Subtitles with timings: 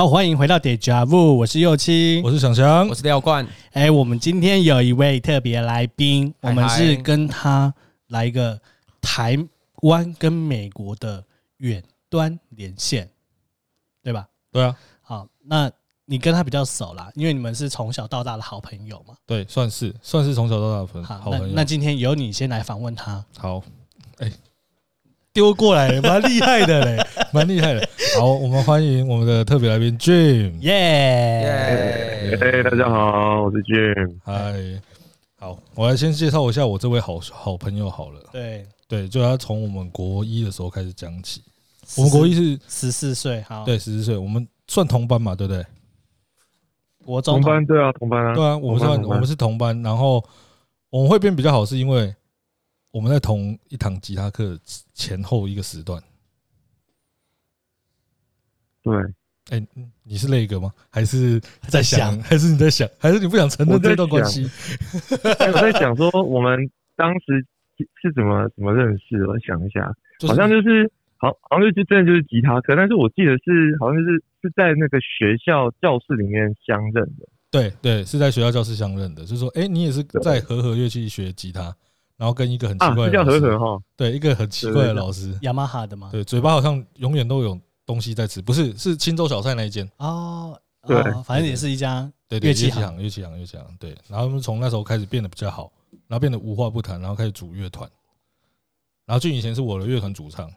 [0.00, 3.46] 好，欢迎回到 Deja Vu，我是右七，我是想翔，我是廖冠。
[3.72, 7.74] 哎，我们今天有一位特别来宾，我们是跟他
[8.06, 8.58] 来一个
[9.02, 9.36] 台
[9.82, 11.22] 湾跟美国的
[11.58, 13.10] 远端连线，
[14.02, 14.26] 对吧？
[14.50, 14.74] 对啊。
[15.02, 15.70] 好，那
[16.06, 19.14] 你跟他比较熟啦，因为你们是从小到大的好朋友嘛。
[19.26, 21.46] 对，算是算是从小到大的朋好，好朋友。
[21.48, 23.22] 那，那今天由你先来访问他。
[23.36, 23.62] 好，
[24.16, 24.32] 哎。
[25.32, 27.88] 丢过来，蛮厉害的嘞， 蛮厉害的。
[28.18, 30.72] 好，我们欢迎我们的特别来宾 Jim，耶！
[32.40, 34.18] 哎，大家好，我是 Jim。
[34.24, 34.82] 嗨，
[35.38, 38.20] 好，我来先介绍一下我这位好好朋友好了。
[38.32, 41.40] 对对，就他从我们国一的时候开始讲起。
[41.96, 45.64] 我们国一是十四岁，好，对，十四岁，我们算同班嘛，对不对？
[47.04, 50.24] 国中同班，对啊，同班啊，对啊，我们算我们是同班，然后
[50.90, 52.12] 我们会变比较好，是因为。
[52.92, 54.58] 我们在同一堂吉他课
[54.94, 56.02] 前后一个时段，
[58.82, 58.94] 对，
[59.50, 59.66] 哎，
[60.04, 60.72] 你是那个吗？
[60.88, 62.18] 还是在想？
[62.22, 62.88] 还是你在想？
[62.98, 64.48] 还是你不想承认这段关系？
[65.12, 67.44] 我在想说，我们当时
[68.00, 69.26] 是怎么怎么认识？
[69.26, 69.92] 我想一下，
[70.26, 77.26] 好像就是好，好像就真的就是吉他课，但是我记得是好像就是是在那个学校教室里面相认的。
[77.50, 79.22] 对对，是在学校教室相认的。
[79.22, 81.74] 就是说，哎，你也是在和和乐器学吉他。
[82.16, 86.10] 然后跟一个很奇怪的老师，啊、叫和和哈，对，一个很奇怪的老师，雅马哈的吗？
[86.12, 87.58] 对，嘴巴好像永远都有
[87.90, 93.90] 东西在吃，不是，是青州小菜那一间哦，对，反正也是一家对乐器行，乐器行，乐器行，对。
[94.08, 95.72] 然后我们从那时候开始变得比较好，
[96.06, 97.90] 然后变得无话不谈，然后开始组乐团。
[99.06, 100.48] 然后俊以前是我的乐团主唱，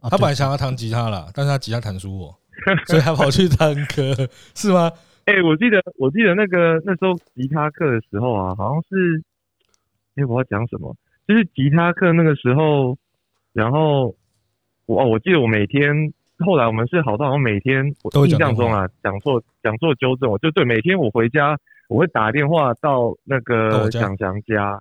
[0.00, 2.34] 他本来想要弹吉他啦，但是他吉他弹输我，
[2.88, 4.14] 所以他跑去唱歌，
[4.56, 4.90] 是吗？
[5.26, 9.22] 哎，我记得，我记得那个那时候吉他课的时候啊，好像是，
[10.16, 10.96] 哎，我要讲什么？
[11.28, 12.96] 就是吉他课那个时候，
[13.52, 14.16] 然后
[14.86, 24.80] 我哦我记得我每天，后来我们是好到好像每天，我印象中啊，讲座讲座纠正我，就对，每天我回家我会打电话到那个蒋翔家，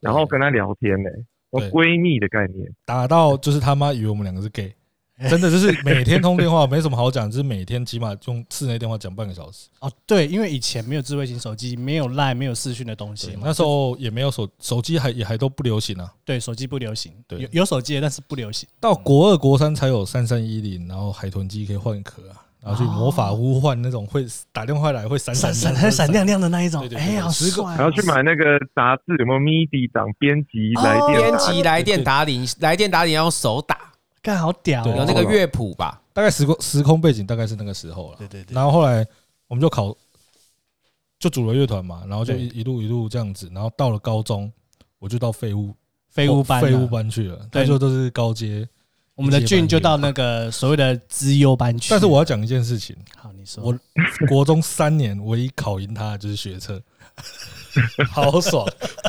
[0.00, 4.72] 然后跟他聊天呢、欸，我闺蜜的概念，打到就是他妈以为我们两个是 gay。
[5.28, 9.68] 真的就是每天通电话，没什么好讲，就是每天起码用室内电话讲半个小时。
[9.80, 13.42] 哦，对，因为以前没有智慧型手机，没有 Line，没有视讯的东西嘛。
[13.44, 16.10] 那时候也没有手手机，还也还都不流行啊。
[16.24, 17.12] 对，手机不流行。
[17.28, 18.66] 对，有有手机，但是不流行。
[18.80, 26.82] 到国二、国三才有三三一零，然后海豚机可以换壳啊，然后去魔法呼唤那种会打电话来会闪闪闪闪闪亮亮的那一种。
[26.96, 27.76] 哎，好帅！
[27.76, 31.20] 还要去买那个杂志，有没有 MIDI 档编辑来电？
[31.20, 33.76] 编辑来电打铃，来电打铃要用手打。
[34.22, 36.00] 干好屌，有那个乐谱吧？
[36.12, 38.16] 大概时空时空背景大概是那个时候了。
[38.18, 38.54] 对对对。
[38.54, 39.06] 然后后来
[39.46, 39.96] 我们就考，
[41.18, 44.52] 就组了乐团嘛，然后就一一路一路这样子，然后到了高中，
[44.98, 45.74] 我就到废物
[46.08, 47.46] 废物班废物班去了。
[47.50, 48.68] 对，就都是高阶。
[49.14, 51.90] 我们的俊就到那个所谓的资优班去。
[51.90, 52.96] 但是我要讲一件事情。
[53.16, 53.62] 好，你说。
[53.62, 53.78] 我
[54.28, 56.82] 国中三年唯一考赢他的就是学测。
[58.10, 58.66] 好爽，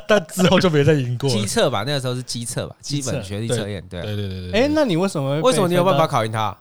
[0.08, 1.30] 但之后就没再赢过。
[1.30, 3.84] 机测吧，那个时候是机测吧，基本学历测验。
[3.90, 4.60] 对对对对对。
[4.60, 5.40] 哎，那你为什么？
[5.42, 6.56] 为什么你有办法考赢他？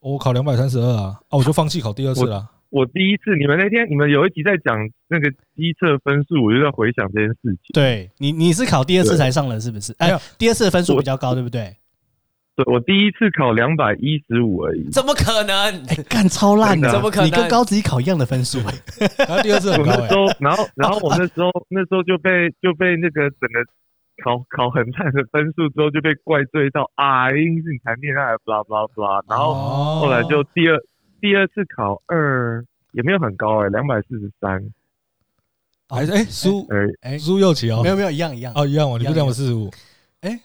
[0.00, 1.18] 我考两百三十二啊！
[1.28, 2.48] 啊，我就放弃考第二次了。
[2.70, 4.76] 我第一次，你们那天你们有一集在讲
[5.08, 7.58] 那个机测分数，我就在回想这件事情。
[7.72, 9.94] 对你，你是考第二次才上的，是不是？
[9.98, 11.74] 哎，第二次的分数比较高，对不对？
[12.56, 15.54] 对，我第一次考两百一十五而已，怎么可能？
[15.88, 17.26] 哎，干超烂的，怎么可能？
[17.26, 18.58] 你跟高职考一样的分数，
[19.28, 23.60] 然后第二次很高，那时候，然后，然后我那时候，那时候就被就被那个整个
[24.24, 29.22] 考考很烂的分数之后就被怪罪到啊，一定是你谈恋爱，blah blah blah。
[29.28, 30.80] 然后后来就第二
[31.20, 34.64] 第二次考二也没有很高哎，两百四十三，
[35.90, 36.66] 还是哎苏
[37.02, 37.18] 哎。
[37.18, 38.50] 苏右起哦，没有没有一样一样。
[38.56, 39.70] 哦一样哦，你不两百四十五，
[40.22, 40.40] 哎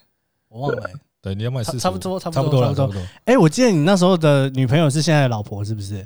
[0.49, 0.89] 我忘了。
[1.21, 3.01] 对，你要买四，差不多，差不多，差不多，差不多。
[3.25, 6.05] 哎，我记得你那时候的女朋友是现在的老婆，是不是？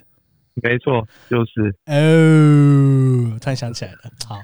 [0.55, 1.73] 没错，就是。
[1.85, 3.99] 哦，突然想起来了。
[4.27, 4.37] 好，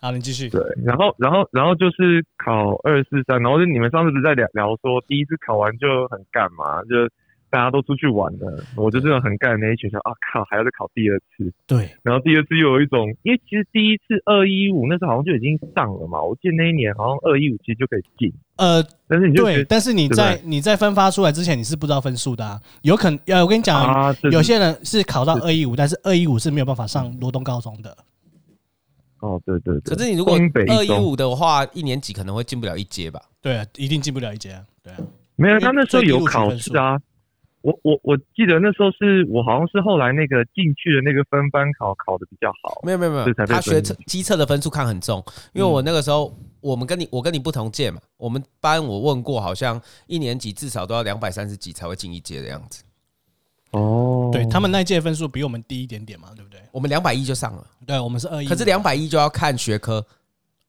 [0.00, 0.48] 好，你继续。
[0.48, 6.82] 对，然后，然后，然后就是考二四三，然后就你们上次不是在聊聊说，第一次考完就很干嘛？
[6.84, 7.08] 就。
[7.52, 11.52] 大家都出去玩了，我就这种很干的那一群说啊靠，还要再考第二次。
[11.66, 18.32] 对，然后第二次又有一种，因为其实第一次二一五那时候好像就已经上了嘛，我记得那一年好像二一五其实就可以进。
[18.56, 27.94] 呃，但是你就对，但是你在你在分发出来之前你是不知道分数的啊，有可能呃，我跟你讲啊，有些人是考到二一五，但是二一五是没有办法上罗东高中的。
[29.20, 29.94] 哦，对对对。
[29.94, 30.38] 可是你如果
[30.68, 33.20] 二一五的话，一年级可能会进不了一阶吧？
[33.42, 34.64] 对啊，一定进不了一阶啊。
[34.82, 34.98] 对啊，
[35.36, 36.98] 没有，他那时候有考试啊。
[37.62, 52.82] 我我我记得那时候是我好像是后来那个进去的那个分班考考的比较好，没有没有没有，他学测机测的分数看很重，因为我那个时候我们跟你我跟你不同届嘛，我们班我问过，好像一年级至少都要两百三十几才会进一届的样子。
[53.70, 56.60] 哦，对他们那届分数比我们低一点点嘛，对不对？
[56.72, 60.04] 我们两百一就上了，对，我们是二一，可是两百一就要看学科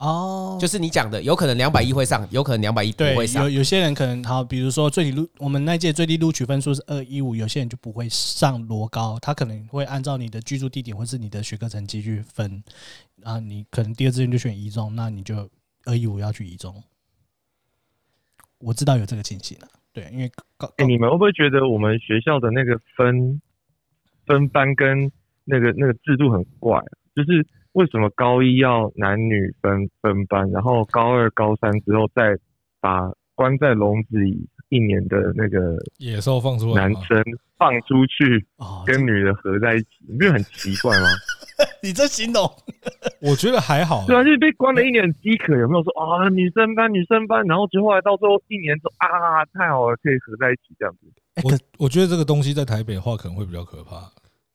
[0.03, 3.43] 哦，就是你讲的，有可能两百一会上，有可能两百一不会上。
[3.43, 12.61] 有有些人可能好，比如说最低录，我们那届最低录取分数是二一五，有些人就不会上罗高，他可能会按照你的居住地点或是你的学科成绩去分
[13.23, 15.49] 啊，你可能第二志愿就选一中，那你就
[15.85, 16.83] 二一五要去一中。
[18.59, 23.41] 我知道有这个情形了，对，因为高，你们会不会觉得我们学校的那个分
[24.25, 25.09] 分班跟
[25.45, 26.81] 那个那个制度很怪？
[27.15, 32.37] 就是为什么高一要男女分分班，然后高二、高三之后再
[32.79, 37.23] 把关在笼子里一年的那个野兽放出来，男生
[37.57, 38.45] 放出去，
[38.85, 41.07] 跟女的合在一起，你不是很奇怪吗？
[41.83, 42.49] 你这形容，
[43.21, 44.05] 我觉得还好。
[44.07, 46.29] 对啊，就是被关了一年饥渴，有没有说啊？
[46.29, 51.11] 女生班，女生班，然后之后来到最后一年之后啊，太好了，可以合在一起这样子。
[51.43, 53.97] 我我觉得这个东西在台北的话可能会比较可怕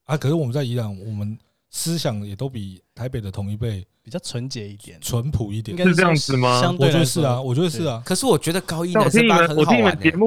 [0.05, 0.17] 啊。
[0.17, 1.37] 可是我们在宜兰，我们
[1.71, 6.75] 思想也都比台北的同一辈比较纯洁一点，淳朴一点，是这样子吗？
[6.79, 8.03] 我觉得是啊，我觉得是啊。
[8.05, 10.27] 可是我觉得高一我听你们，我听你们节目，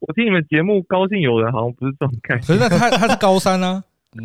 [0.00, 2.46] 我听你们节目，高兴有人好像不是这种感觉。
[2.46, 3.82] 可是那他他是高三啊。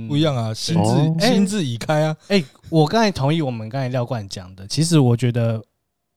[0.07, 2.15] 不一样啊，心智、哦、心智已开啊！
[2.29, 4.65] 哎、欸，我刚才同意我们刚才廖冠讲的。
[4.65, 5.61] 其实我觉得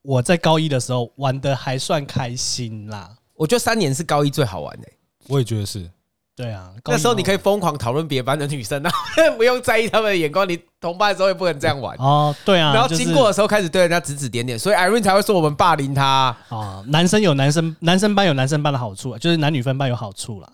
[0.02, 3.10] 我在高一的时候玩的还算开心啦。
[3.34, 4.92] 我觉得三年是高一最好玩的、欸。
[5.26, 5.90] 我也觉得是。
[6.36, 8.90] 对啊，那时候你可以疯狂讨论别班的女生啊，
[9.38, 10.46] 不用在意他们的眼光。
[10.46, 12.34] 你同班的时候也不能这样玩哦。
[12.44, 16.84] 对啊，然后经过的时候开始对人家指指点点，所以 Irene 才会说我们霸凌他啊，啊。
[16.88, 20.48] 男生有男生男生班有男生班的好处，就是男女分班有好处啦。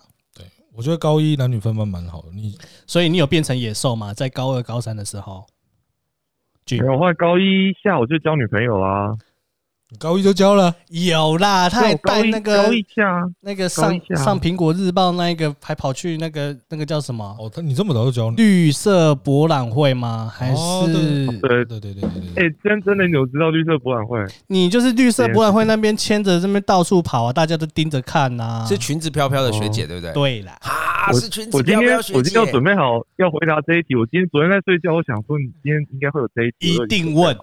[0.75, 2.57] 我觉得高一男女分班蛮好的，你
[2.87, 4.11] 所以你有变成野兽吗？
[4.13, 5.45] 在高二、高三的时候，
[6.71, 6.97] 没有。
[6.97, 8.79] 后来高一下午就交女朋友
[9.93, 9.97] 啦。
[9.99, 17.23] 高一就交了，有啦，他还带那个高一下那个上上苹果日报那一个，还跑去那个那个叫什么？
[17.39, 20.31] 哦，他你这么早就交绿色博览会吗？
[20.33, 20.85] 还是
[21.41, 22.03] 对对对对对。
[22.35, 24.19] 哎，真真的有知道绿色博览会？
[24.47, 28.65] 你就是绿色博览会那边牵着这边到处跑啊，大家都盯着看呐。
[28.67, 30.13] 是裙子飘飘的学姐对不对？
[30.13, 32.17] 对啦，啊，是裙子飘飘学姐。
[32.17, 33.95] 我今天我今天要准备好要回答这一题。
[33.95, 37.35] 我今天昨天在睡觉，我想说你今天应该会有这一题，一定问。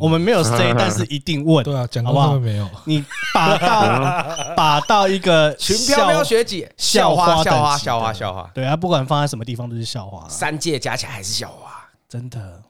[0.00, 1.62] 我们没有 say，但是一定问。
[1.64, 2.68] 对啊，讲过他们没有。
[2.86, 3.04] 你
[3.34, 8.50] 把到 把到一个群飘飘学姐，校花校花校花校花。
[8.54, 10.28] 对啊，不管放在什么地方都是校花。
[10.28, 11.70] 三届加起来还是校花，
[12.08, 12.62] 真的。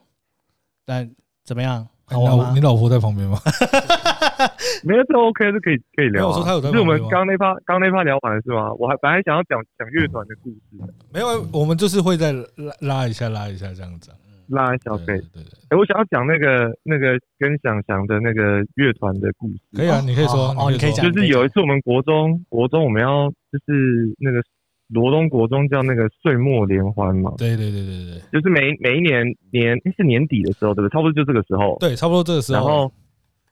[0.85, 1.09] 但
[1.43, 1.87] 怎么样？
[2.07, 3.39] 好，你老婆在旁边吗？
[4.83, 6.27] 没有，这 OK，是可以可以聊。
[6.27, 6.69] 我说他有在。
[6.69, 8.71] 是我们刚那趴刚那趴聊完了是吗？
[8.77, 10.93] 我还本来想要讲讲乐团的故事。
[11.11, 12.45] 没有，我们就是会再拉
[12.81, 14.11] 拉一下拉一下这样子。
[14.49, 15.59] 拉小费，对对对。
[15.69, 19.59] 哎，我想要讲那个那个跟想想的那个乐团的故事。
[19.73, 21.05] 可以啊，你可以说哦，你可以讲。
[21.05, 24.41] 就是有一次我们国中国中我们要就是那个
[24.89, 27.33] 罗东国中叫那个岁末联欢嘛。
[27.37, 28.21] 对对对对对。
[28.31, 30.93] 就是每每一年年是年底的时候，对不对？
[30.93, 31.77] 差不多就这个时候。
[31.79, 32.59] 对，差不多这个时候。
[32.59, 32.91] 然后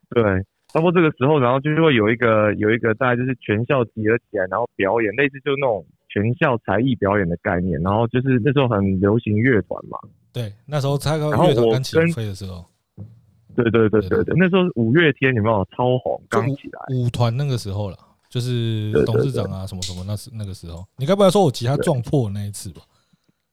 [0.10, 0.24] 对，
[0.68, 7.82] 差不多这个时候，然后就是会有一个有一个大概就是全校集合起来，然后表演，类似就那种全校才艺表演的概念。
[7.82, 9.98] 然后就是那时候很流行乐团嘛。
[10.34, 12.66] 对，那时候他刚乐团刚起飞的时候，
[13.56, 16.20] 对对对对对，那时候五月天有没有超红？
[16.28, 17.98] 刚起来舞团那个时候了，
[18.30, 20.84] 就是董事长啊什么什么，那是那个时候。
[20.98, 22.82] 你该不会说我吉他撞破那一次吧？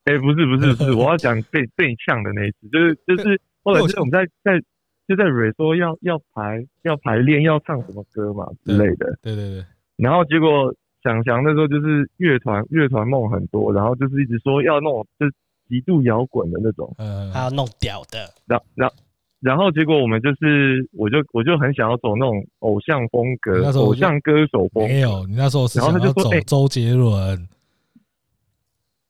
[0.05, 4.59] 哎，不是不是 不是，我要讲被被呛的那一次，就是就是后来就是我们在在
[5.07, 9.63] 就在蕊说要要排要排练要唱什么歌嘛之类的，对对对。
[9.97, 15.27] 然后结果想想那时候就是乐团乐团梦很多，然后就是一直说要弄就。
[15.71, 18.91] 极度摇滚的那种，嗯，还要弄屌的，然然
[19.39, 24.89] 然后结果我们就是，我就我就很想要走那种偶像风格，偶像歌手风格。
[24.89, 27.49] 没有，你那时候是想要走周杰伦，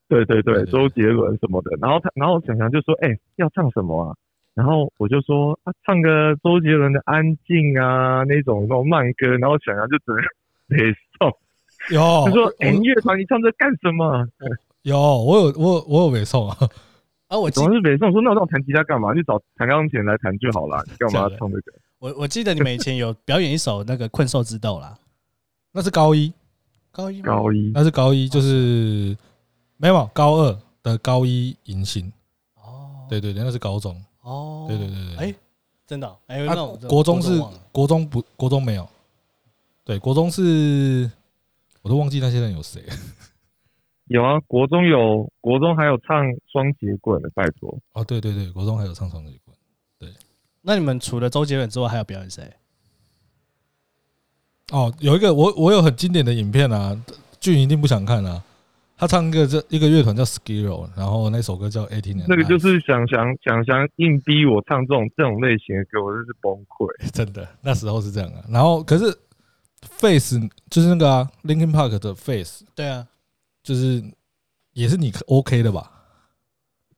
[0.07, 1.71] 对对对，周杰伦什么的。
[1.81, 4.15] 然后他，然后想想就说，哎，要唱什么啊？
[4.53, 9.27] 然后我就说，啊，唱个周杰伦的《安静》啊，那种那种慢歌。
[9.37, 10.21] 然后想想就只能
[10.69, 11.27] 得送，
[11.89, 14.27] 有，他说，哎，乐团你唱这干什么？
[14.83, 16.57] 有，我有，我有我有北宋啊！
[17.27, 19.13] 啊，我总是北宋说，那我让我弹吉他干嘛？
[19.13, 21.73] 就找弹钢琴来弹就好了，你干嘛要唱这个？
[21.99, 24.97] 我我记得你们以前有表演一首那个《困兽之斗》啦，
[25.71, 26.33] 那是高一，
[26.91, 29.15] 高一，高一，那是高一，就是
[29.77, 32.11] 没有高二的高一迎新。
[32.55, 33.95] 哦，对对对，那是高中。
[34.21, 35.35] 哦，对对对对，哎，
[35.85, 38.87] 真的，哎，那种国中是国中不国中没有，
[39.85, 41.09] 对，国中是，
[41.81, 42.83] 我都忘记那些人有谁。
[44.11, 47.79] 有啊，国中有，国中还有唱双截棍的，拜托。
[47.93, 49.55] 哦，对对对，国中还有唱双截棍。
[49.97, 50.09] 对，
[50.61, 52.43] 那你们除了周杰伦之外，还有表演谁？
[54.73, 57.01] 哦，有一个我我有很经典的影片啊，
[57.39, 58.43] 俊一定不想看啊。
[58.97, 62.23] 他唱一个这一个乐团叫 Skiro，然后那首歌叫 Eighteen。
[62.27, 66.87] 那个就是想想想想硬逼我唱这种这种类型的歌，我真是崩溃。
[67.11, 68.43] 真的，那时候是这样啊。
[68.49, 69.05] 然后可是
[69.81, 70.37] Face
[70.69, 73.07] 就是那个啊，Linkin Park 的 Face，对啊，
[73.63, 74.03] 就是
[74.73, 75.91] 也是你 OK 的吧？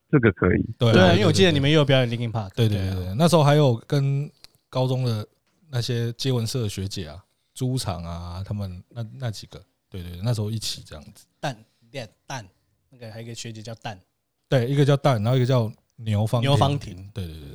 [0.09, 0.63] 这个可以。
[0.77, 2.51] 对对，因为我记得你们也有表演 Linkin Park。
[2.55, 4.29] 对对对对，那时候还有跟
[4.69, 5.27] 高中的
[5.69, 11.25] 那些接吻社的学姐啊，猪场啊，他们那那几个，对对，对，那时候一起这样子。
[11.39, 11.57] 蛋
[11.91, 12.47] 蛋蛋，
[12.89, 13.99] 那个还有一个学姐叫蛋，
[14.47, 17.09] 对，一个叫蛋，然后一个叫牛方牛方婷。
[17.13, 17.49] 对对对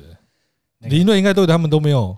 [0.81, 2.17] 对，林瑞应该对他们都没有，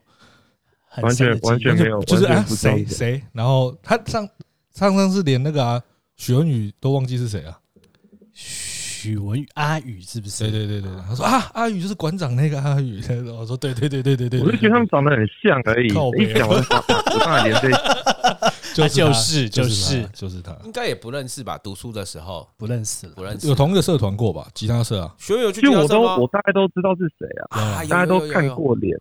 [1.01, 4.27] 完全完全没有，就是啊谁谁，然后他上
[4.73, 5.83] 上上次连那个啊
[6.21, 7.57] 许文宇都忘记是谁啊。
[8.31, 10.43] 许文宇阿宇是不是？
[10.43, 13.01] 对对对对，他说啊，阿宇就是馆长那个阿宇。
[13.35, 15.87] 我说对对对对对对，我就觉得他们长得很像而已。
[15.87, 17.71] 一讲我 就我当然连对，
[18.75, 21.57] 就是就是就是他，应该也不认识吧？
[21.57, 23.47] 读书的时候不认识，不认识。
[23.47, 24.47] 有同一个社团过吧？
[24.53, 25.99] 吉他社啊，学友去吉他社？
[25.99, 28.95] 我大概都知道是谁啊，大家都看过脸。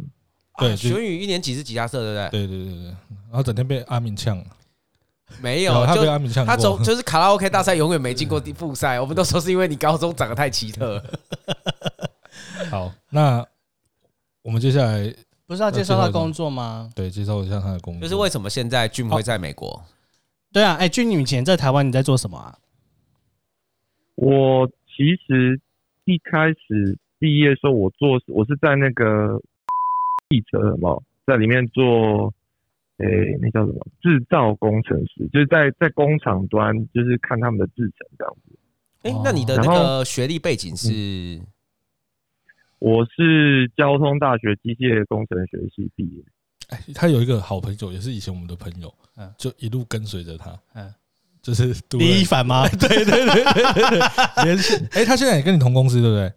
[0.57, 2.47] 对，学宇一年级是吉他社，对不对？
[2.47, 2.85] 对对对对，
[3.29, 4.43] 然后整天被阿明呛。
[5.43, 6.51] 没有，他被阿明呛过。
[6.51, 9.01] 他总就是卡拉 OK 大赛永远没进过复赛。
[9.01, 11.03] 我们都说是因为你高中长得太奇特。
[12.71, 13.47] 好， 那
[14.43, 15.15] 我们接下来
[15.47, 16.91] 不是要介绍他工作吗？
[16.95, 18.03] 对，介绍一下他的工作。
[18.03, 19.83] 就是为什么现在俊会在美国？
[20.53, 22.59] 对啊，哎，俊，你以前在台湾你在做什么啊？
[24.17, 25.61] 我其实
[26.05, 29.41] 一开始毕业的时候，我做我是在那个
[30.29, 30.97] 记者嘛，
[31.27, 32.33] 在里面做。
[33.01, 33.87] 诶、欸，那叫什么？
[34.03, 38.59] 制造工程师，就是在在工厂端，就是看他们的制成这样子。
[39.03, 40.93] 哎、欸，那你的那个学历背景是？
[40.93, 41.47] 嗯、
[42.79, 46.23] 我是交通大学机械工程学系毕业。
[46.69, 50.93] 哎、欸，他有一个好朋友，也是以前我们的朋友，嗯，就一路跟随着他，嗯，
[51.41, 52.69] 就是李一凡吗？
[52.77, 54.75] 对对对对对，连续。
[54.93, 56.33] 哎，他现在也跟你同公司，对不对？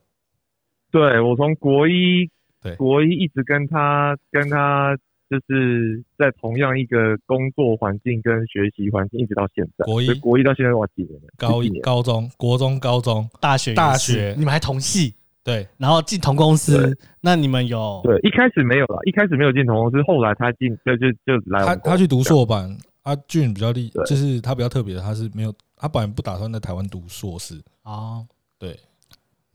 [0.91, 2.29] 对，我从国一，
[2.61, 4.97] 对，国一一直跟他跟他。
[5.33, 9.83] 就是在同样一个工作环境跟学习环境，一直到现在。
[9.83, 11.27] 国一，国一到现在哇，几年了？
[11.37, 15.15] 高一、高中、国中、高中、大学、大学，你们还同系？
[15.43, 16.95] 对，然后进同公司。
[17.19, 17.99] 那你们有？
[18.03, 21.65] 对，一开始没有了，一开始没有进同公司，后来他进，就就就来。
[21.65, 22.77] 他他去读硕班。
[23.01, 28.25] 阿俊比较厉，就是他比较特别的，他是没有，他本来不打算在台湾读硕士哦。
[28.59, 28.79] 对，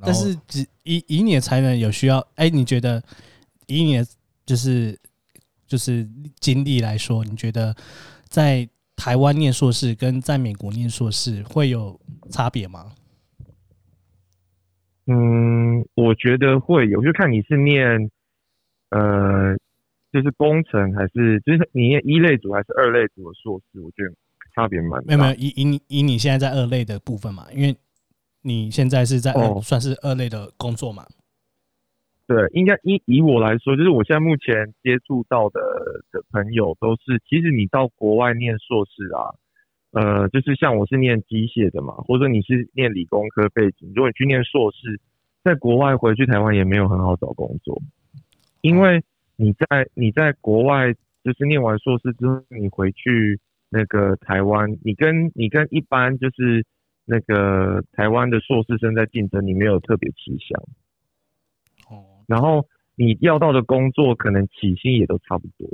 [0.00, 3.00] 但是只以以你的才能有需要，哎，你觉得
[3.68, 4.06] 以你的
[4.44, 4.99] 就是。
[5.68, 6.08] 就是
[6.40, 7.76] 经历来说，你觉得
[8.25, 12.92] 在台湾念硕士跟在美国念硕士会有差别吗？
[15.06, 18.10] 嗯，我觉得会有，就看你是念
[18.90, 19.56] 呃，
[20.12, 24.12] 就是工程还是就是你念一类组还是二类组的硕士，我觉得
[24.54, 25.04] 差别蛮。
[25.06, 27.76] 没有没有，以以你以你现在在二类的部分嘛，因为
[28.42, 29.32] 你现在是在
[29.62, 31.06] 算是二类的工作嘛。
[32.28, 35.61] 对，应该以以我来说，就是我现在目前接触到的
[36.12, 39.32] 的朋友都是，其实你到国外念硕士啊，
[39.92, 45.00] 呃，就是像我是念机械的嘛，或者你是念理工科背景，如果你去念硕士，
[45.42, 47.80] 在国外回去台湾也没有很好找工作，
[48.61, 49.02] 因为
[49.37, 50.92] 你在你在国外
[51.25, 56.62] 就是念完硕士之后，你回去那个台湾，你跟你跟一般就是
[57.06, 60.62] 那个台湾的硕士生在竞争，你没有特别吃香。
[62.28, 65.66] 然后你要到的工作可能起薪也都差不多，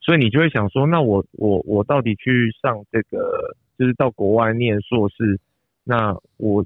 [0.00, 5.38] 所以你就会想说，那我我我到底去上这个，就是到国外念硕士，
[5.84, 6.64] 那我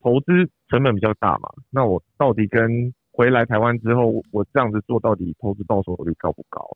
[0.00, 1.50] 投资成本比较大嘛？
[1.70, 6.66] 那我到底跟回来台湾之后，我这样子做到底投资报酬率高不高？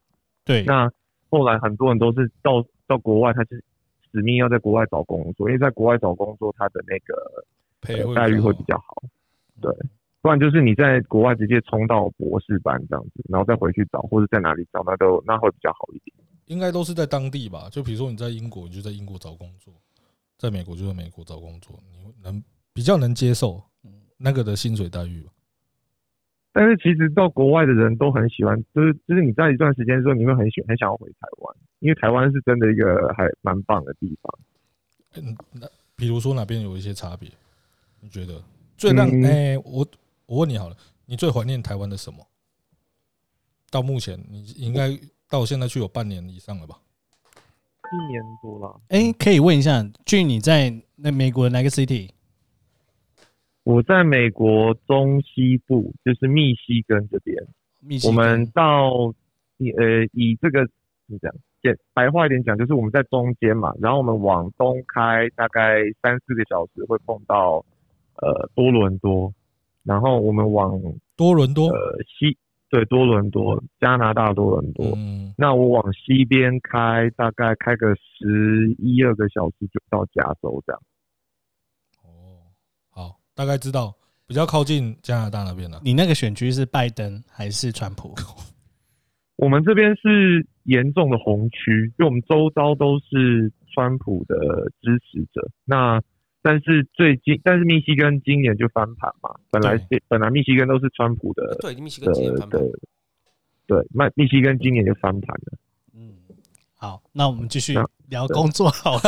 [0.44, 0.62] 对。
[0.64, 0.90] 那
[1.30, 3.64] 后来很多人都是到到国外，他是
[4.12, 9.02] 使命要在国外找工作，因为在国外找工作，他的那个待遇会比较好。
[9.60, 9.72] 对。
[10.22, 16.16] 不然就是你在国外直接冲到博士班这样子，然后再回去找，或者在哪里找，那都那会比较好一点。
[16.46, 17.68] 应该都是在当地吧？
[17.72, 19.74] 就比如说你在英国，你就在英国找工作；
[20.38, 22.40] 在美国就在美国找工作，你能
[22.72, 23.60] 比较能接受
[24.16, 25.26] 那个的薪水待遇。
[26.52, 34.38] 但是其实到国外的人都很喜欢，就是就是你在一段时间之后，你会很喜很想要回台湾，因为台湾是真的一个还蛮棒的地方。
[35.16, 37.28] 嗯，那比如说哪边有一些差别？
[38.00, 38.40] 你觉得
[38.76, 39.84] 最让哎我。
[40.32, 42.26] 我问你好了，你最怀念台湾的什么？
[43.70, 44.88] 到目前，你应该
[45.28, 46.80] 到现在去有半年以上了吧？
[47.34, 48.80] 一年多了。
[48.88, 52.08] 哎，可以问一下，俊，你在那美国哪个 city？
[53.64, 57.36] 我在美国中西部，就是密西根这边。
[57.80, 58.16] 密西根。
[58.16, 59.12] 我们到，
[59.58, 61.30] 呃，以这个怎么讲？
[61.62, 67.62] 简白话一点讲，就是我们在中间嘛，然后我们往东开大概三四个小时会碰到
[68.14, 69.30] 呃多伦多，
[69.84, 70.80] 然后我们往
[71.16, 72.36] 多伦多呃西
[72.70, 80.82] 对多伦多加拿大多伦多，嗯，那我往西边开大概开个十一二个小时就到加州这样。
[82.02, 82.40] 哦，
[82.90, 83.94] 好，大概知道
[84.26, 85.80] 比较靠近加拿大那边了。
[85.84, 88.14] 你那个选区是拜登还是川普？
[89.36, 94.36] 我们这边是严重的红区，因为我们周遭都是川普的
[94.80, 95.50] 支持者。
[95.64, 96.00] 那
[96.42, 102.60] 但是最近，但是密西根今年就翻盘嘛，本来是本来密西根都是川普的，对，密西根今年翻盘，
[103.66, 105.58] 对，密密西根今年就翻盘了。
[105.94, 106.14] 嗯，
[106.74, 107.74] 好，那我们继续
[108.08, 109.00] 聊工作好了。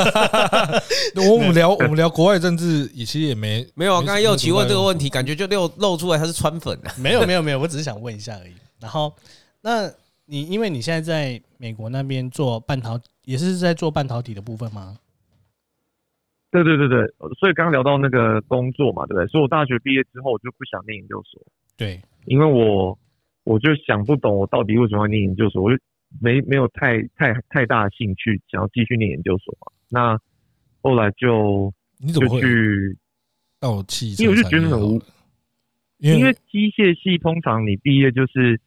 [1.31, 4.03] 我们聊我们聊国外政治，其实也没没有啊。
[4.03, 6.95] 刚才又提问这个问题，感觉就露露出来他是川粉啊。
[6.99, 8.55] 没有没有没有，我只是想问一下而已。
[8.81, 9.14] 然后
[9.61, 9.91] 那。
[10.26, 14.97] 你因为你现在在美国那边做半导，也是在做半导体的部分吗？
[16.62, 17.06] 对对对对，
[17.40, 19.26] 所以刚刚聊到那个工作嘛，对不对？
[19.26, 21.42] 所以我大学毕业之后，我就不想念研究所。
[21.76, 22.96] 对，因为我
[23.42, 25.82] 我就想不懂，我到底为什么要念研究所，我就
[26.20, 29.73] 没没有太太太大的兴趣想要继续念研究所嘛。
[29.88, 30.18] 那
[30.80, 32.96] 后来就你怎么去
[33.58, 34.23] 到汽车？
[34.23, 35.02] 因为我就觉得很无，
[35.99, 38.61] 因为机械系通常你毕业就是。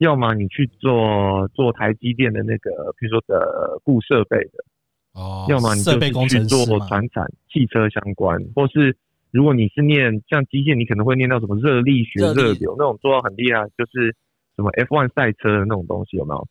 [0.00, 4.64] 要么你去做做台积电的那个，比如说的固设备的，
[5.12, 8.96] 哦，要么你就是去做船产汽车相关，或是
[9.30, 14.14] 如果你是念像机械，你可能会念到什么热力学、热流那种做到很厉害，就是
[14.56, 16.48] 什么 F1 赛车的那种东西有没有？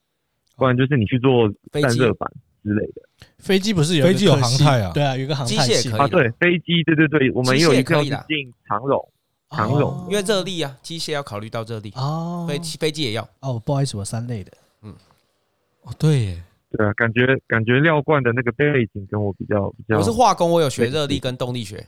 [0.56, 2.30] 不然就是你去做散热板
[2.64, 3.02] 之类的。
[3.38, 4.92] 飞机不是有飞机有航太啊？
[4.94, 9.10] 对啊，有个航太系啊，对，飞机，对对对，我们也有一个引进长荣。
[9.52, 13.60] 长荣，哦、因为热力啊，机械要考虑到热力哦，飞机飞机也要哦。
[13.66, 14.52] 不好意思，我三类的，
[14.84, 14.94] 嗯，
[15.82, 19.98] 哦，对耶，对啊，感觉感觉廖冠的那个背景跟我比较比较。
[19.98, 21.86] 我是化工，我有学热力跟动力学。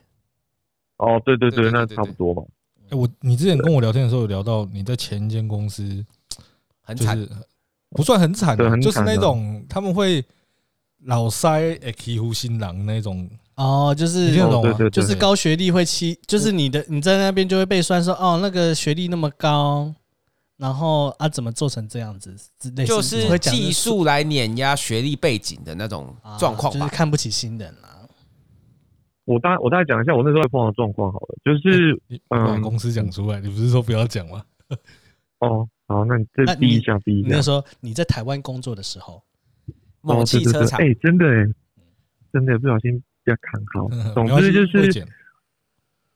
[0.98, 2.44] 哦，对对对，那差不多嘛。
[2.89, 6.06] 哎，我你之前跟我聊天的时候有聊到你在前一间公司
[6.82, 7.28] 很惨，
[7.91, 10.24] 不算很惨，对，就是那种他们会
[11.06, 13.30] 老塞欺负新郎那种。
[13.56, 14.34] 哦，就是
[14.89, 19.94] 就是高学历会欺，就是你的你在那边就会被算说哦，那个学历那么高，
[20.62, 28.06] 然后啊怎么做成这样子之类，就是技术来碾压学历背景的那种状况吧，就是看不起新人啊。
[29.26, 34.43] 我大我大概讲一下我那时候碰到状况好了，就是把公司讲出来，你不是说不要讲吗？
[35.39, 37.30] 哦，好，那你这逼一下逼一下。
[37.36, 39.24] 那时候你在台湾工作的时候，
[40.02, 41.47] 某汽车厂，哎，真的哎，
[42.32, 43.02] 真的不小心。
[43.26, 44.91] 要看好， 总之就是，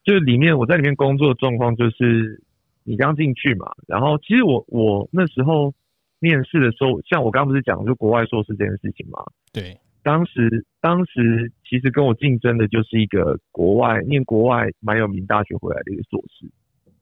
[0.04, 2.44] 就里面我在里面工作的状况就是，
[2.86, 5.74] 你刚进去嘛，然后其实我我那时候
[6.20, 9.20] 面试的时候，像我刚刚不是讲就国外硕士这件事情嘛，
[9.52, 16.46] 对，当时当时其实跟我竞争的就是一个国外念国外蛮有名大学回来的一个硕士，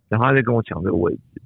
[0.09, 1.41] 然后他在跟我抢这个位置，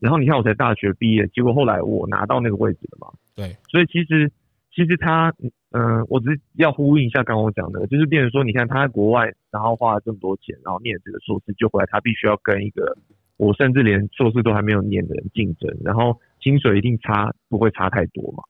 [0.00, 4.30] 然后你看我才大学毕业，结果后来我拿到那个位置了嘛，对，所以其实。
[4.70, 5.34] 其实他，
[5.72, 12.96] 嗯，我只是要呼应一下刚刚我讲的，就是变成说，你看他在国外，然后花了这么多钱，然后念这个硕士，就回来他必须要跟一个
[13.38, 18.44] 我甚至连硕士都还没有念的人竞争，然后薪水一定差不会差太多嘛，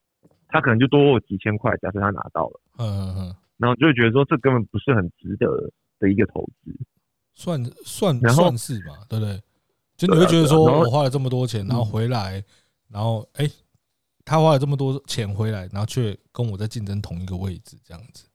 [0.49, 6.75] 他可能就多我几千块，假设他拿到了，嗯嗯嗯，然后就会觉得说这根本不是很值得的一个投资，
[7.33, 9.41] 算算然算是吧，对不对？
[9.95, 12.43] 就你会觉得说我花了这么多钱，然后回来，
[12.91, 13.49] 然后哎。
[14.25, 18.29] 他花了这么多钱回来，然后却跟我在竞争同一个位置，这样子。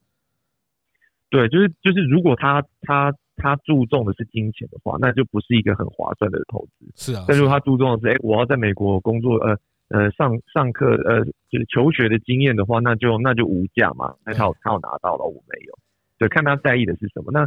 [1.30, 6.86] 对，就是就是，如果他他他注重的是金钱的话，那就不是一个很划算的投资。
[6.94, 7.24] 是啊。
[7.28, 9.56] 但如果他注重的是，哎，我要在美国工作，呃
[9.88, 14.14] 呃，上上课，呃，就是求学的经验的话，那就那就无价嘛。
[14.24, 15.78] 那他有他有拿到了，我没有。
[16.18, 17.30] 对，看他在意的是什么。
[17.32, 17.42] 那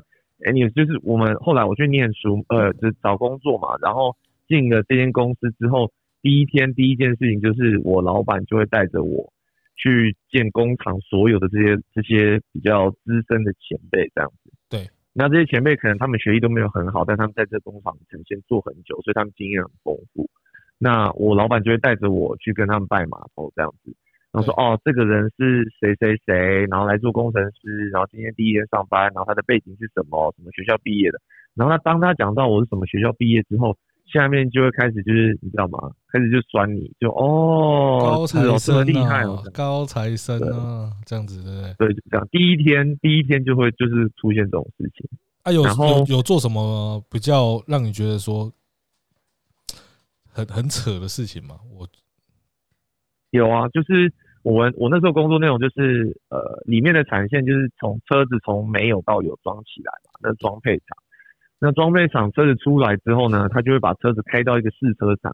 [0.46, 4.16] 哎，你就是我们后来我去念书，呃，就是找工作嘛，然后
[4.48, 5.92] 进了这间公司之后。
[6.24, 9.32] 第一天第一件事情就是，我老板就会带着我
[9.78, 14.47] 去见工厂所有的这些这些比较资深的前辈，这样子。
[15.18, 20.30] 对，那这些前辈可能他们学历都没有很好，但他们在这工厂呈现做很久，所以他们经验很丰富。
[20.78, 23.96] 那我老板就会带着我去跟他们拜码头这样子，
[24.32, 31.20] 然后说哦，这个人是谁谁谁，然后来做工程师，然后今天第一天上班，然后他的背景是什么，什么学校毕业的。
[31.56, 33.78] 然后他当他讲到我是什么学校毕业之后。
[34.12, 35.78] 下面就会开始，就是你知道吗？
[36.12, 41.74] 开始就酸你，就哦，高材生、厉害哦，高材生啊，这样子对不对？
[41.88, 42.28] 对，就这样。
[42.32, 45.10] 第一天，第一天就会就是出现这种事情。
[45.44, 48.52] 啊，有有有做什么比较让你觉得说
[50.32, 51.60] 很很扯的事情吗？
[51.78, 51.88] 我
[53.32, 54.12] 有啊，就是
[54.44, 60.98] 我们我那时候工作内容就是呃，里面的产线就是从车子从没有到有装起来嘛，那装配厂。
[61.60, 65.34] 那装备厂车子出来之后呢，他就会把车子开到一个试车场，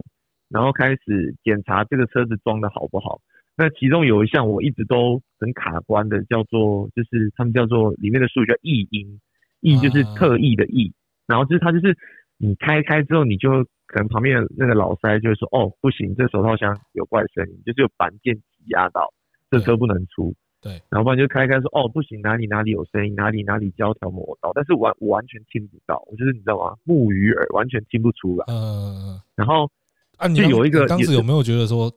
[0.49, 3.19] 然后开始检查这个车子装的好不好。
[3.55, 9.19] 那其中有一项我一直都很卡关的，叫做就是他们叫做里面的术语叫异音，
[9.59, 10.91] 异就是特异的异，
[11.27, 11.95] 然后就是它就是
[12.38, 19.13] 你开开之后，你就可能旁边的那个老塞就会说，哦，不行，这手套箱有怪声音，就是有板件挤压到，
[19.51, 20.33] 这车不能出。
[20.63, 26.78] 对，然后不然就开开说，哦，不行，哪里哪里有声音，哪里哪里胶条磨到，但是完我完全听不到，我就是你知道吗？
[26.86, 28.45] 木鱼耳，完全听不出来。
[28.47, 29.69] 嗯，然后
[30.15, 31.91] 啊，你有一个当时有没有觉得说，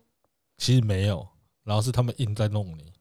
[0.57, 1.25] 其实没有？
[1.63, 2.93] 然后是他们硬在弄你，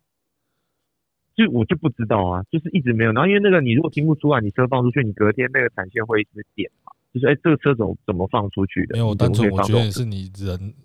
[1.35, 3.11] 就我就不知道啊，就是一直没有。
[3.11, 8.93] 然后因为那个你如果听不出来，你车放出去，你隔天那个产线会一直点嘛，就是哎，这个车怎么怎么放出去的？
[8.93, 10.75] 没有，单纯我觉得是你人。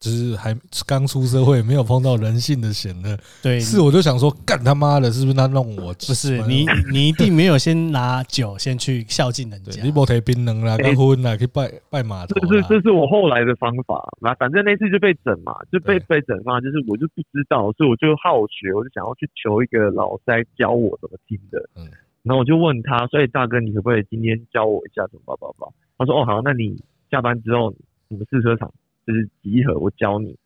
[0.00, 3.18] 只是还刚出社会，没有碰到人性的险恶。
[3.42, 5.92] 对，是我就想说，干他妈的，是不是他弄我？
[5.92, 9.82] 不是 你，你一定没有先拿酒先去孝敬人家。
[9.84, 12.34] 你不提槟榔啦，结婚啦，可以拜拜码头。
[12.40, 14.02] 这是这是我后来的方法。
[14.22, 21.60] 那反正那次就被整嘛，就被被整嘛，就是我就不知道，所以我就好学，我就想要去求一个老塞教我怎么听的。
[21.76, 21.84] 嗯，
[22.22, 25.70] 然后我就问他，所以大哥，你可不可以今天教我一下怎么叭叭叭？
[25.98, 27.70] 他说，哦好，那你下班之后，
[28.08, 28.72] 你们试车场。
[29.06, 30.36] 就是集合，我教你，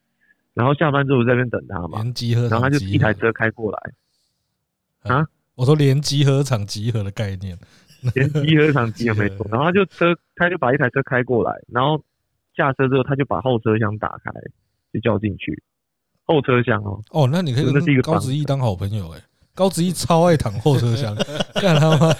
[0.54, 7.58] 然后下班之后在那边等他嘛，连集合，然后他就一台车开过来，啊，我说连集合场集合的概念，
[8.14, 12.02] 连集合场 集合没错，然后他就车，他就把一台车开过来，然后
[12.56, 14.30] 下车之后他就把后车厢打开，
[14.92, 15.62] 就叫进去，
[16.24, 19.20] 后车厢哦，哦，那你可以跟高子毅当好朋友哎。
[19.56, 21.14] 高子毅超爱躺后车厢，
[21.62, 22.12] 干他妈！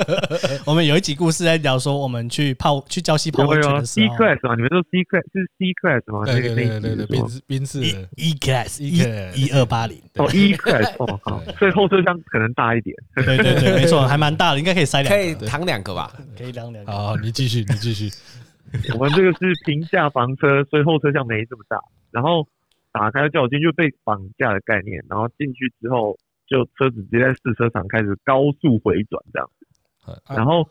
[0.64, 6.24] 我们有一集故事在聊说，我们去泡去礁溪泡温泉的时候，C class 嘛，你们说 C class 是 C class 吗？
[6.24, 7.80] 对对对对对，宾士宾士
[8.16, 8.96] E class E
[9.34, 12.96] 一二八零哦，E class 哦好，所以后车厢可能大一点。
[13.14, 16.10] 对对对，没错，还蛮大的，应该可以塞两，可以躺两个吧？
[16.38, 16.90] 可以躺两个。
[16.90, 18.08] 好，你继续，你继续。
[18.96, 21.76] 我们这个是平价房车，所以后车厢没这么大。
[22.10, 22.46] 然后
[22.90, 25.04] 打开叫我进去，就被绑架的概念。
[25.10, 26.16] 然后进去之后。
[26.50, 29.64] 就车子直接在试车场开始高速回转这样子，
[30.34, 30.68] 然后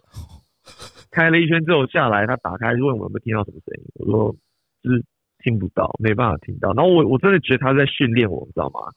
[1.09, 4.35] 开了一圈之后下来，他打开就问我有没有听到什么声音，我说
[4.83, 5.01] 就是
[5.39, 6.73] 听不到，没办法听到。
[6.73, 8.91] 然后我我真的觉得他在训练我，你知道吗？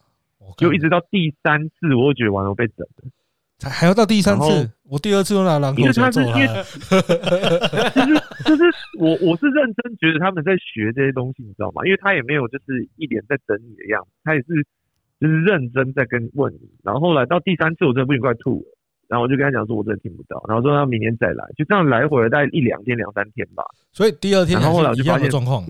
[0.58, 3.08] 就一直到第三次，我就觉得完了，我被整了。
[3.58, 6.36] 才还要到第三次，我第二次都拿榔头就揍他。
[7.94, 8.64] 就是就是
[8.98, 11.84] 我 我是认真觉得他们在学这些东西，你知道吗？
[11.86, 14.66] 因为他也没有就是一脸在整你的样子，他也是。
[15.22, 23.62] 就是认真在跟问你，然后后来到第三次我真的不行，快吐了，然后我就跟他讲说，我真的听不到，然后说他明天再来，就这样来回了大概一两天两三天吧。
[23.92, 25.64] 所以第二天，然后后来我就发现状况，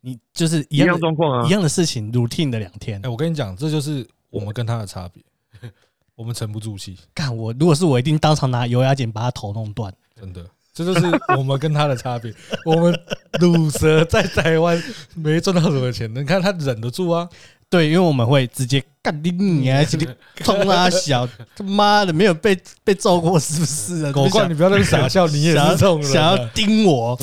[0.00, 3.00] 你就是一样状况啊，一样的事情，routine 的两天。
[3.04, 5.22] 哎，我跟你讲，这就是我们跟他的差别，
[6.16, 6.98] 我们沉不住气。
[7.14, 9.94] 干我，如果是我，一定当场拿油压剪把他头弄断。
[10.16, 11.06] 真的，这就是
[11.38, 12.34] 我们跟他的差别。
[12.64, 12.92] 我们
[13.40, 14.76] 鲁蛇在台湾
[15.14, 17.28] 没赚到什么钱，你看他忍得住啊。
[17.70, 19.96] 对，因为我们会直接干你你还是
[20.38, 24.12] 冲啊小，他妈的没有被被揍过是不是啊？
[24.12, 27.16] 狗怪，你不要那么傻笑，你也是这种人，想要盯我，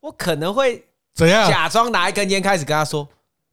[0.00, 0.82] 我可能会
[1.14, 1.48] 怎样？
[1.50, 3.06] 假装拿一根烟开始跟他说：“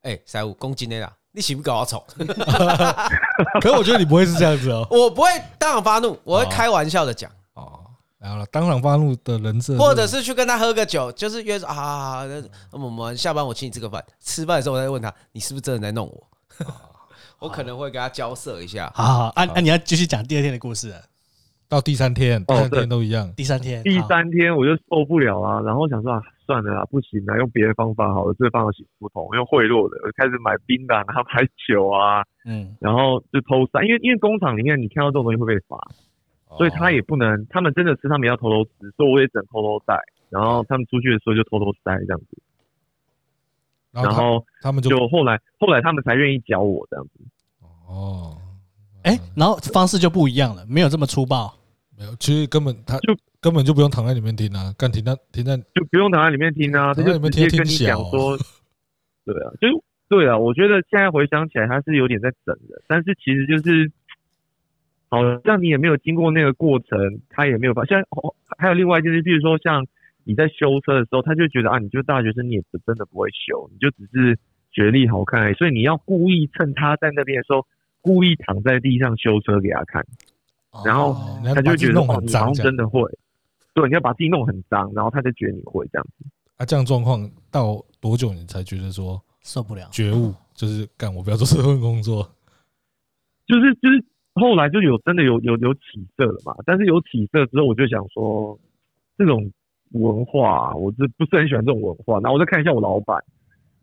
[0.04, 2.02] 哎，三五公斤的啦，你喜不搞我丑？”
[3.62, 5.30] 可是我觉得你不会是这样子哦，我不会
[5.60, 7.30] 当场发怒，我会开玩笑的讲。
[8.20, 12.26] 然后当场发怒的人设，或者是去跟他喝个酒，就是约说啊，
[12.72, 14.04] 那我们下班我请你吃个饭。
[14.20, 16.28] 吃饭的时候我再问他，你是不是真的在弄我？
[17.39, 18.91] 我可能会跟他交涉一下。
[18.96, 20.93] 好好，啊啊，你要继续讲第二天的故事。
[21.70, 23.30] 到第三天，第三天都一样。
[23.36, 35.78] 第三天，第三天我就受不了啊，然后想说啊，算了啊，不行了，用别的方法好了，这个方法行不通，用贿赂的，我开始买冰的，然后买酒啊，嗯，然后就偷塞，因为因为工厂里面你看到这种东西会被罚，
[36.58, 42.41] 所以他也不能，他们真的吃他们要偷偷吃，所以我也只能偷偷带，然后他们出去的时候就偷偷塞这样子。
[44.04, 47.20] 然后他们就后来后来他们才愿意教我这样子。
[47.88, 48.38] 哦，
[49.04, 51.54] 哎，然后方式就不一样了，没有这么粗暴。
[51.98, 58.38] 没有，其实根本他就根本就不用躺在里面听啊，干停在停在就不用躺在里面听啊，他就直接跟你讲说，
[59.26, 59.68] 对啊，就
[60.08, 63.92] 对啊，我觉得现在回想起来他是有点在整的，但是其实就是
[65.10, 68.02] 好像你也没有经过那个过程，他也没有发现。
[68.10, 69.88] 哦，还有另外一件事，比如说像。
[70.28, 74.38] 你在修车的时候，他就觉得啊，你就大学生，你也不真的不会修，你就只是
[74.72, 77.66] 学历好看而已，所以你要故意趁他在那边的时候，
[78.02, 80.06] 故意躺在地上修车给他看，
[80.86, 81.16] 然后
[81.56, 83.10] 他就觉得哦，你好像真的会，
[83.74, 86.26] 对，你要把自己弄很脏，然后他就觉得你会这样子。
[86.58, 92.30] 啊，这样状况到多久你才觉得说受不了，觉悟就是干，我不要做这份工作？
[93.48, 98.60] 就是就是后来就有真的有有有起色了嘛，但是有起色之后，我就想说
[99.18, 99.50] 这种
[99.91, 102.19] 文化，我这不是很喜欢这种文化。
[102.19, 103.23] 然后我再看一下我老板，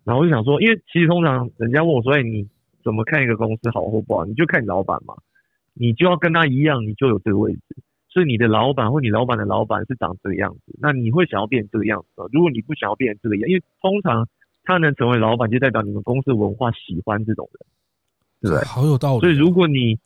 [0.04, 2.48] 然后我就想说，因为其实通常人家问我说，哎，你
[2.82, 4.24] 怎么看一个公司好或不好？
[4.24, 5.14] 你就看你老板嘛，
[5.72, 7.60] 你就要跟他一样，你就有这个位置。
[8.10, 12.28] 所以你的老板或你老板的老板是长这个样子，那你会想要变成这个样子吗？
[12.32, 14.28] 如果你不想要变成这个样，因为通常
[14.62, 17.66] 他能成为老板，就代表你们公司文化喜欢这种人，
[18.42, 18.64] 对不对？
[18.64, 19.20] 好有道理。
[19.20, 19.96] 所以如果你，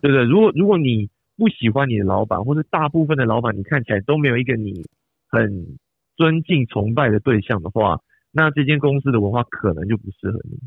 [0.00, 0.24] 对不对？
[0.24, 4.82] 如果如果你不喜欢你的老板，或是大部分的老板，你看起来都没有一个你
[5.28, 5.78] 很
[6.16, 10.58] 尊敬崇拜的对象的话，那这间公司的文化可能就不适合你。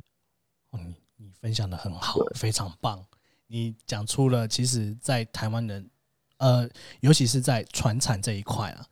[0.71, 3.03] 哦，你你分享的很好，非常棒。
[3.47, 5.89] 你讲出了，其实，在台湾人。
[6.37, 6.67] 呃，
[7.01, 8.83] 尤其是在传产这一块啊，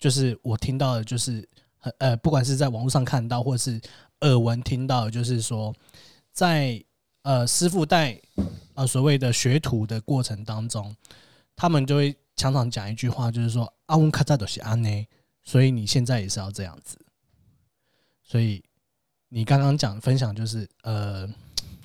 [0.00, 1.48] 就是我听到的，就是
[1.98, 3.80] 呃，不管是在网络上看到，或是
[4.22, 5.72] 耳闻听到，就是说，
[6.32, 6.84] 在
[7.22, 8.20] 呃师傅带
[8.74, 10.92] 呃所谓的学徒的过程当中，
[11.54, 15.06] 他们就会常常讲一句话，就是说阿翁卡扎都是阿内，
[15.42, 16.96] 所以你现在也是要这样子。
[18.22, 18.62] 所以
[19.28, 21.28] 你刚刚讲分享就是呃，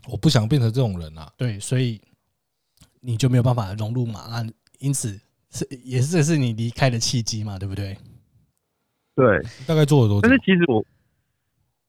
[0.08, 1.30] 我不想变成这种人啊。
[1.36, 2.00] 对，所以
[3.02, 4.48] 你就没有办法融入嘛，那。
[4.80, 5.18] 因此
[5.50, 7.98] 是也是这是你离开的契机嘛，对不对？
[9.16, 10.28] 对，大概做了多久？
[10.28, 10.84] 但是其实我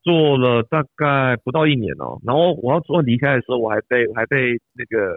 [0.01, 2.21] 做了大概不到一年哦、喔。
[2.23, 4.37] 然后我要做离开的时候，我还被我还被
[4.71, 5.11] 那个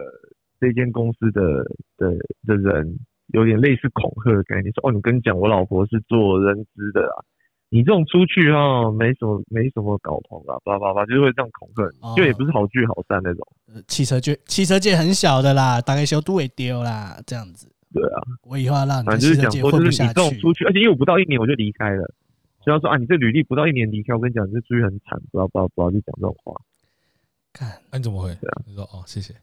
[0.59, 1.63] 这间公司的
[1.95, 2.11] 的
[2.45, 2.99] 的人
[3.33, 7.23] 有点类似恐吓的概念，说哦，你跟你讲，我老婆是做人资的啊。
[7.71, 13.47] 你这种出去哈，没什么没什么搞头啊，叭叭叭，就是会这样恐吓，就也不是好聚好散那种。
[13.87, 17.71] 汽车界，汽车界很小的啦，大概小都会丢啦，这样子。
[17.93, 20.13] 对啊，我以后要让你汽车界混不下去。
[20.13, 22.11] 就是你这种出去，而且因为我不到一年我就离开了，
[22.63, 26.55] 所以要说啊，你这履历不到一年离开，我跟你讲，你这出去很惨，不要不要不要去讲这种话。
[27.53, 28.33] 看，那你怎么会？
[28.41, 29.35] 对啊，你说哦，谢谢。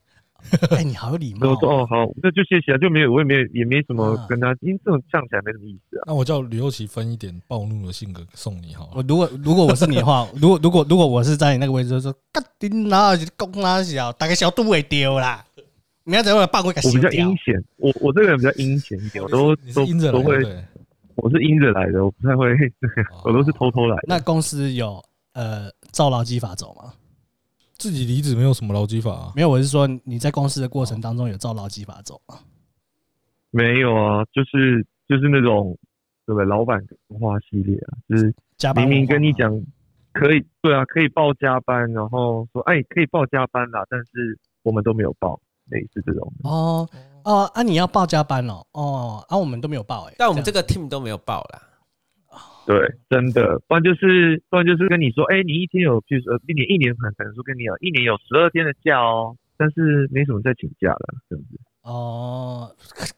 [0.70, 1.50] 哎、欸，你好有礼貌、哦。
[1.50, 6.04] 我说哦，好，那就谢谢啊，就没有，我也没有，也没什么跟他，因为这种唱起来没什么意思啊。
[6.06, 8.92] 那我叫吕又琪分一点暴怒的性格送你好了。
[8.96, 15.44] 我如果如果我是你的话，如果如果如果我是在你那个位置，就说干丁哪公哪小，大概小肚会丢啦。
[16.04, 16.80] 你要怎样把我给？
[16.86, 20.36] 我比较阴险，我我这个人比较阴险一点，我都都都会，
[21.16, 22.46] 我是阴着来的，我不太会，
[23.24, 24.02] 我都是偷偷来的。
[24.06, 26.92] 那公司有呃照劳基法走吗？
[27.78, 29.32] 自己离职没有什么劳基法啊？
[29.36, 32.36] 没有，我是说你在公司的过程当中有照劳基法走吗？
[33.50, 35.76] 没有啊，就是就是那种
[36.26, 36.44] 对不对？
[36.44, 38.34] 老板文化系列啊，就是
[38.74, 39.50] 明明跟你讲
[40.12, 46.32] 可以，对啊，可以报加班，然后说哎可以报加班啦，但是我们都没有报，类似这种。
[46.44, 46.88] 哦
[47.24, 51.62] 哦啊，你要报加班哦哦啊，我们都没有报哎，但我们这个 team 都没有报啦。
[52.66, 61.60] 对，真的，不然就是，不然就是跟你说，哎、欸，你一天有，譬如说，一年一年可能说跟你有一年有十二天的假哦，但是没什么在请假了，是不是？
[61.82, 62.68] 哦，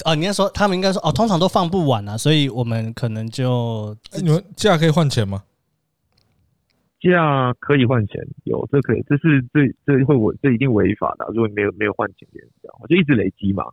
[0.05, 5.43] 哦，你要说他们应该说，哦，通常都放不完啊，所以我们可能就，欸、你们假可以换钱吗？
[7.01, 13.65] 假可以换钱，有，这可以，这是这这会违，这一定违法的，如果你没有没有换钱给人家，就一直累积嘛，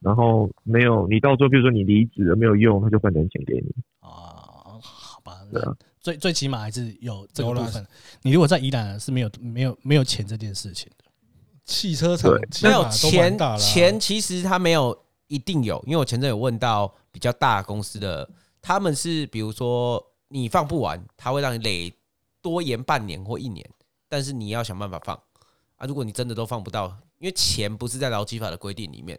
[0.00, 4.33] 然后没有，你到时候比如说你离职了没有用，他就换成钱给你啊。
[6.00, 7.86] 最最起码还是有这个部分。
[8.22, 11.04] 你如果在宜兰是没有没有没有钱这件事情的。
[11.64, 12.30] 汽车厂
[12.62, 14.94] 没有钱，钱其实他没有
[15.28, 18.28] 一定有，因为我前阵有问到比较大公司的，
[18.60, 21.90] 他们是比如说你放不完，他会让你累
[22.42, 23.66] 多延半年或一年，
[24.10, 25.18] 但是你要想办法放
[25.76, 25.86] 啊。
[25.86, 29.18] 如果你真的都放不到，因为钱不是在劳基法的规定里面，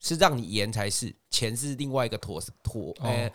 [0.00, 3.32] 是让你延才是，钱是另外一个妥妥哎。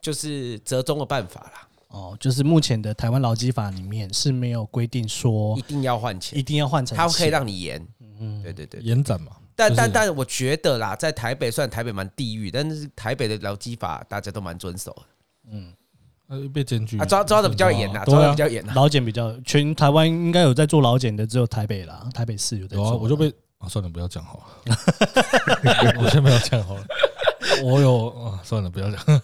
[0.00, 1.68] 就是折中的办法啦。
[1.88, 7.84] 哦，就是目前的台湾劳基法里面是没有规定说一定要换钱，一定要换成它可以让你延。
[8.20, 9.32] 嗯，对对对，延展嘛。
[9.56, 15.02] 但但但我觉得啦，在台北虽然台北蛮地域，但是台北的劳基法大家都蛮遵守的。
[15.50, 18.72] 嗯，被检举啊，抓抓的比较严呐，抓的比较严呐。
[18.74, 22.96] 劳检比较全台湾应该有在做劳检的，只有台北啦，台北市有在做。
[22.96, 24.76] 我就被啊，算了，不要讲好了。
[26.00, 26.84] 我先不要讲好了。
[27.64, 29.22] 我有啊，算了，不要讲。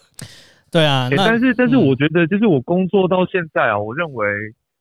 [0.70, 4.26] 对啊，欸、但是但是我觉得，就是我工作到现在啊，嗯、我认为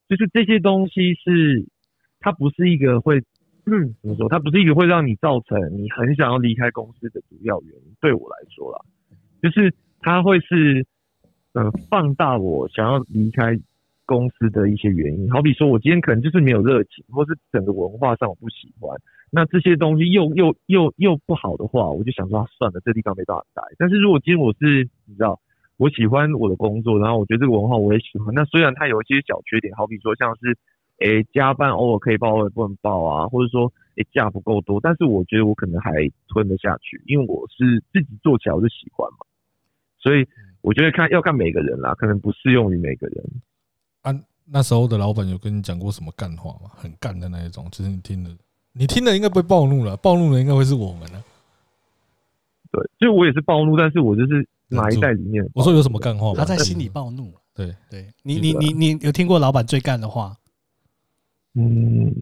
[0.10, 1.66] 就是这些东西是
[2.20, 3.20] 它不是一个会
[3.66, 7.94] 嗯怎么说，它不是一个会让你造成你很想要离开公司的主要原因。
[8.02, 8.80] 对我来说啦，
[9.42, 10.86] 就是它会是
[11.54, 13.58] 呃放大我想要离开
[14.06, 15.32] 公司的一些原因。
[15.32, 18.98] 好比说我今天可能就是没有热情，或是整个文化上我不喜欢，
[19.32, 23.62] 那这些东西又又又又不好的话，我就想说、啊、算了，这地方没办法待。
[23.78, 25.40] 但是如果今天我是你知道。
[25.78, 28.34] 我喜欢我的工作，然后我觉得这个文化我也喜欢。
[28.34, 30.58] 那虽然它有一些小缺点，好比说像是，
[31.00, 35.92] 诶加班偶尔可以报，偶尔不能报啊，或者说诶假不够多，但是我觉得我可能还
[36.28, 39.26] 吞得下去，因为我是自己做起来我就喜欢嘛，
[40.00, 40.26] 所以
[40.62, 43.24] 我觉得看要看每个人啦，可能不适用于每个人。
[44.02, 44.14] 啊，
[44.46, 46.72] 那时候的老板有跟你讲过什么干话吗？
[46.76, 48.30] 很干的那一种，就是你听了，
[48.72, 51.22] 你听了应该不会暴怒了，暴怒的应该会是我们呢。
[52.72, 55.48] 对，就我也是暴怒，但是我就是埋在里面。
[55.54, 56.36] 我说有什么干话吗？
[56.38, 57.34] 他在心里暴怒。
[57.54, 60.38] 对对，你你你你有听过老板最干的话？
[61.54, 62.14] 嗯，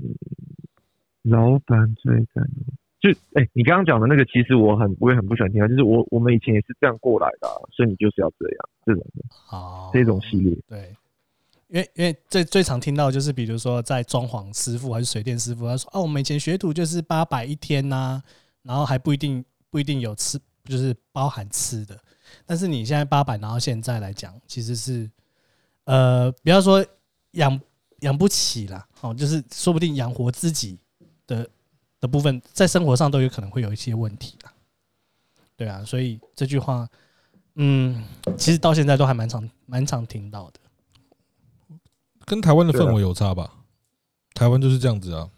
[1.23, 5.67] 老板最干的，就哎、欸，你刚刚讲的那个，其实我很我也很不喜欢听啊。
[5.67, 10.55] 就是我我们以前也是这样过来的、啊，所以你就是要这样这种的哦，这种系列。
[10.67, 10.95] 对，
[11.69, 18.23] 因为因为最最常听到就是，比如说在装潢师傅还是水电师傅，他说哦，我们以前学徒就是八百一天呐、啊，
[18.61, 21.99] 然后还不一定不一定有吃，就是包含吃的。
[22.45, 25.09] 但是你现在八百，拿到现在来讲，其实是。
[25.85, 26.85] 呃，不要说
[27.31, 27.59] 养
[27.99, 30.79] 养不起啦，哦，就是说不定养活自己
[31.27, 31.45] 的
[31.99, 34.53] 的部分，在生活上都有可能会有一些问题啦。
[35.57, 36.87] 对啊，所以这句话，
[37.55, 38.01] 嗯，
[38.37, 40.59] 其实到现在都还蛮常蛮常听到的。
[42.23, 43.53] 跟台湾的氛围有差吧？
[44.33, 45.29] 台湾就是这样子啊。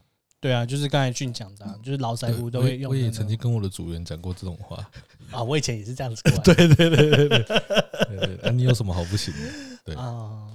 [0.46, 2.92] 对啊，就是刚才俊讲的，就是老师傅都会用。
[2.92, 4.78] 我也曾经跟我的组员讲过这种话
[5.34, 6.38] 啊，我以前也是这样子过来。
[6.46, 8.40] 对对对对对对。
[8.44, 9.40] 那你有什么好不行的？
[9.84, 10.46] 对啊。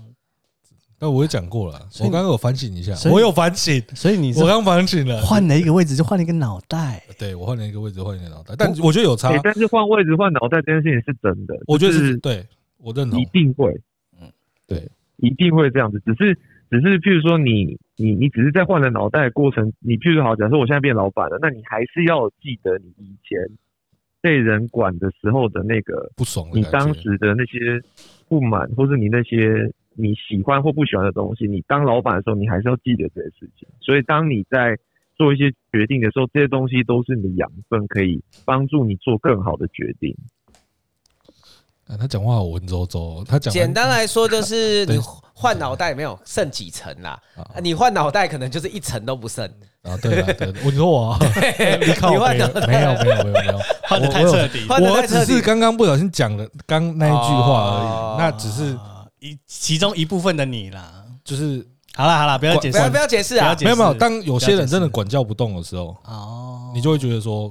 [1.01, 7.03] 那我也讲过了，我刚刚有反省一下，我有反省，所以你我刚反省了，换了一个位置就换了一个脑袋。
[7.19, 9.37] 对，我换了一个位置换一个脑袋，但我觉得有差。
[9.43, 13.77] 但是换位置换脑袋这件事情是真的，我觉得是对，我认同，一定会。
[14.21, 14.31] 嗯，
[14.69, 16.39] 对，一定会这样子，只是。
[16.71, 23.39] 只是，譬如说你，你你你只是在换了脑袋的过程，你譬如好，假设我现在变老板了，那你还是要记得你以前
[24.23, 27.81] 被人管的时候的那个不爽，你当时的那些
[28.29, 33.69] 不满，或是你那些你喜欢或不喜欢的东西，你当老板的时候，你还是要记得这些事情。
[33.81, 34.79] 所以，当你在
[35.17, 40.17] 做一些决定的时候，这些东西都是你的养分，可以帮助你做更好的决定。
[41.99, 44.99] 他讲话好文绉绉，他讲简单来说就是 你
[45.33, 47.21] 换脑袋没有剩几层啦，
[47.63, 49.45] 你换脑袋可能就是一层都不剩
[49.83, 49.97] 啊。
[49.97, 51.19] 对啊，对，我说我
[51.81, 58.79] 你换脑袋没有没有没有 没有换的太彻底，我只是刚刚不小心讲了刚那一句话而已，那只是
[59.21, 67.51] 一其中一部分的你啦，就是好了好了，不要解释，不要不要解释啊，没有没有，当有些人真的管教不动的时候，哦，你就会觉得说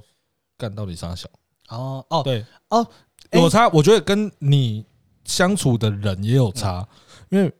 [0.57, 1.27] 干到底啥小
[1.69, 2.87] 哦哦对哦。
[3.31, 4.83] 有差，我觉得跟你
[5.23, 6.87] 相处的人也有差，
[7.29, 7.53] 因为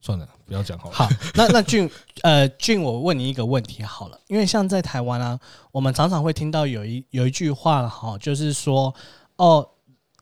[0.00, 0.94] 算了，不要讲好了。
[0.94, 1.88] 好，那那俊，
[2.22, 8.94] 呃，俊，我问你一个问题好了，因为像在台湾啊，我们常常会听到有一有一句话哈，就是说，
[9.36, 9.66] 哦，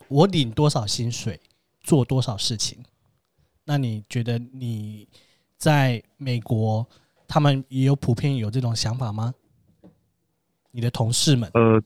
[0.06, 1.40] 我领多少薪水
[1.80, 2.78] 做多少事情。
[3.64, 5.08] 那你觉得你
[5.56, 6.86] 在美国，
[7.26, 9.34] 他们也有普遍有这种想法吗？
[10.70, 11.50] 你的同事们？
[11.54, 11.82] 呃，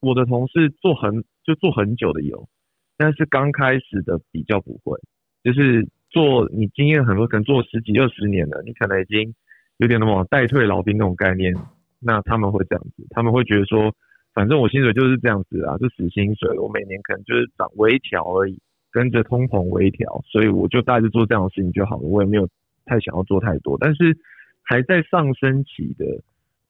[0.00, 1.22] 我的同事做很。
[1.44, 2.48] 就做很久的有，
[2.96, 4.98] 但是刚开始的比较不会，
[5.42, 9.34] 就是做你经验很多，可能做十几二十年了，你可能已经
[9.76, 11.54] 有点那么待退老兵那种概念，
[12.00, 13.94] 那他们会这样子，他们会觉得说，
[14.32, 18.58] 反正我薪水就是这样子啊，就死薪水，我每年可能就是涨微调而已，
[18.90, 22.48] 跟着通膨微调，所以我就大致做这样的事情就好了，我也没有
[22.86, 24.16] 太想要做太多，但是
[24.62, 26.22] 还在上升期的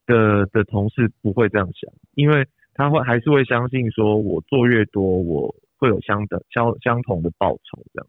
[0.07, 2.45] 的的同事不会这样想，因为。
[2.75, 8.07] 他会还是会相信说，我做越多，我会有相等相相同的报酬这样。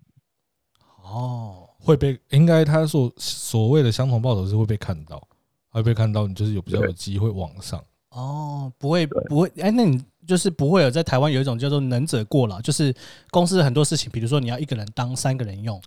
[1.04, 5.26] 哦，会被应该他所所谓的相同报酬是会被看到，
[5.70, 7.80] 会被看到，你就是有比较有机会往上。
[8.10, 12.92] 哦，不会不会，哎，那你就是不会有在台湾有一种叫做能者过劳，就是
[13.30, 15.80] 公司很多事情，比如说你要一个人当三个人用，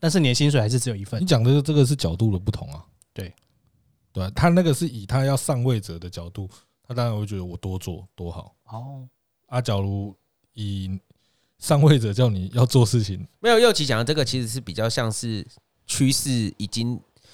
[0.00, 1.20] 但是你的薪水还是只有一份。
[1.20, 2.82] 你讲的这个是角度的不同啊。
[3.12, 3.30] 对，
[4.12, 6.48] 对，他那个是以他要上位者的角度。
[6.86, 9.08] 他当然会觉得我多做多好哦。
[9.46, 10.14] 啊，假如
[10.54, 10.98] 以
[11.58, 15.46] 上位者叫你要做事情，没有，右奇讲的这个其实是比较像是
[15.86, 16.92] 趋势已经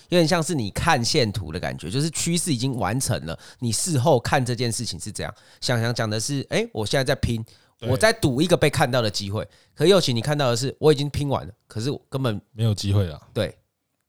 [0.09, 5.35] 有点像是你看线图的感觉，就是趋势已经完成了，你事后看这件事情是这样。
[5.61, 7.45] 想想讲的是，哎，我现在在拼，
[7.81, 9.47] 我在赌一个被看到的机会。
[9.75, 13.21] 可祐齐你看到的是我已经拼完了，可是我根本没有机会了。
[13.33, 13.57] 对，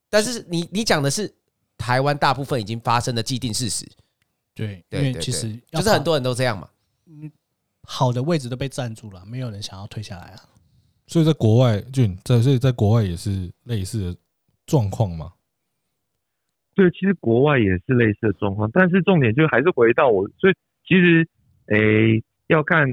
[0.10, 1.34] 但是你你讲的是
[1.78, 3.89] 台湾大部分已经发生的既定事实。
[4.56, 6.70] 对，因为其实就是很多人都这样嘛，
[7.08, 7.32] 嗯，
[7.82, 10.39] 好的位置都被占住了，没有人想要退下来啊。
[11.08, 14.20] 所以在国外，就在所以在国外也是类似的
[14.68, 15.34] 状况嘛？
[16.76, 20.54] 对，其实国外也是类似的状况，但是重点就还是回到我，所以
[20.88, 21.28] 其实
[21.68, 22.88] 诶要看，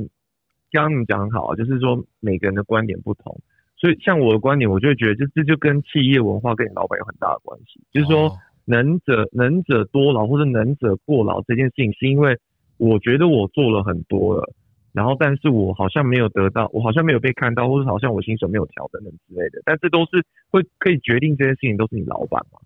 [0.72, 3.38] 刚刚你讲好啊，就是说每个人的观点不同，
[3.76, 8.34] 所以像我的观点，我就会觉得，就这就跟企业文化跟你老板有很大的关系，就是说。
[8.70, 12.38] 能者能者多劳或者能者过劳这件事情，是因为
[12.78, 14.52] 我觉得我做了很多了，
[14.92, 19.60] 然后但是我好像没有得到，我好像没有被看到，或者好像我薪水没有调等等之类的。
[19.64, 22.58] 但这都是会可以决定这件事情，都是你老板嘛。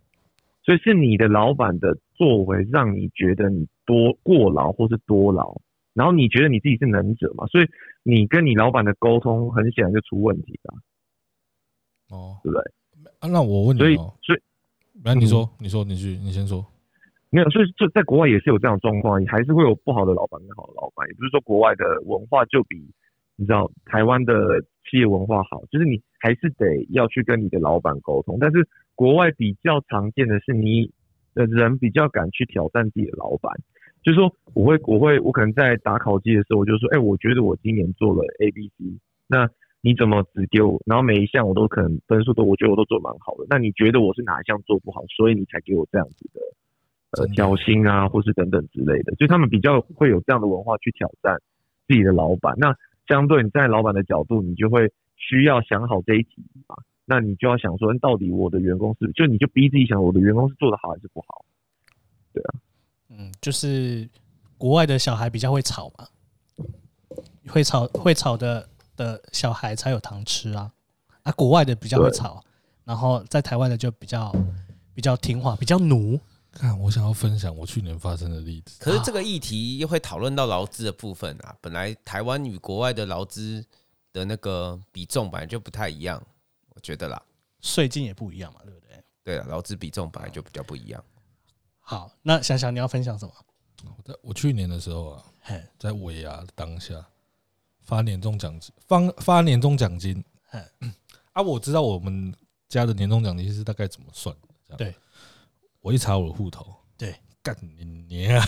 [0.62, 5.60] 所以是你的老板的作为让你觉得你多过劳或是多劳，
[5.94, 7.46] 然后你觉得你自己是能者嘛？
[7.48, 7.66] 所以
[8.02, 10.74] 你跟你老板的沟通很显然就出问题了。
[12.10, 12.62] 哦，对不对？
[13.20, 14.40] 啊，那我问你哦，所以所以，
[15.02, 16.64] 来你说，你说，你去，你先说。
[17.30, 22.76] 没有，所以就在国外也是有这样的状况，你还是会有不好的老板跟好的老板，也不是说国外的文化就比
[23.36, 28.68] 你知道台湾的企业文化好，就是你还是得要去跟你的老板沟通，但是。
[28.96, 30.88] 国外比较常见的是，你
[31.34, 33.52] 的人比较敢去挑战自己的老板，
[34.04, 39.48] 就是说，我会，我会，我可能在打考绩的时候，我就说，哎，我觉得我今年做了 A、B、C，那
[39.84, 40.80] 你怎么只给我？
[40.86, 43.44] 然后每一项我都可能分数都，我觉得我都做蛮好的。
[43.50, 46.40] 那你觉得我是哪一项做不好，所以你才给我这样子的
[47.20, 49.14] 呃挑衅啊，或是等等之类的？
[49.16, 51.38] 就他们比较会有这样的文化去挑战
[51.86, 52.54] 自己的老板。
[52.56, 52.74] 那
[53.06, 56.74] 相对你在老板的角度，你就会需要想好这一题嘛。
[57.04, 61.44] 那你就要想说，到底我的员工是，就你就逼自己想，我的员工是做的好还是不好？
[62.32, 62.50] 对啊，
[63.10, 64.08] 嗯，就是
[64.56, 66.06] 国外的小孩比较会吵嘛，
[67.46, 68.66] 会吵会吵的
[68.96, 70.72] 的小孩才有糖吃啊，
[71.22, 72.42] 啊，国外的比较会吵，
[72.84, 74.34] 然后在台湾的就比较
[74.94, 76.18] 比较听话，比较奴。
[76.52, 78.76] 看，我想要分享我去年发生的例子。
[78.78, 83.64] 可是这个议题又会讨论到劳资的部分啊，本来台湾与国外的劳资
[84.12, 86.22] 的那个比重本来就不太一样。
[86.68, 87.20] 我觉得啦，
[87.60, 89.04] 税金也不一样嘛，对不对？
[89.24, 91.04] 对啊，劳资比重本来就比较不一样。
[91.80, 93.32] 好，那想想你要分享什么？
[93.84, 95.24] 我在我去年的时候啊，
[95.78, 96.94] 在尾牙当下
[97.84, 100.22] 发年终奖金，发发年终奖金。
[101.32, 102.34] 啊，我知道我们
[102.68, 104.34] 家的年终奖金是大概怎么算
[104.68, 104.76] 的。
[104.76, 104.94] 对，
[105.80, 106.66] 我一查我的户头，
[106.96, 108.44] 对，干你娘！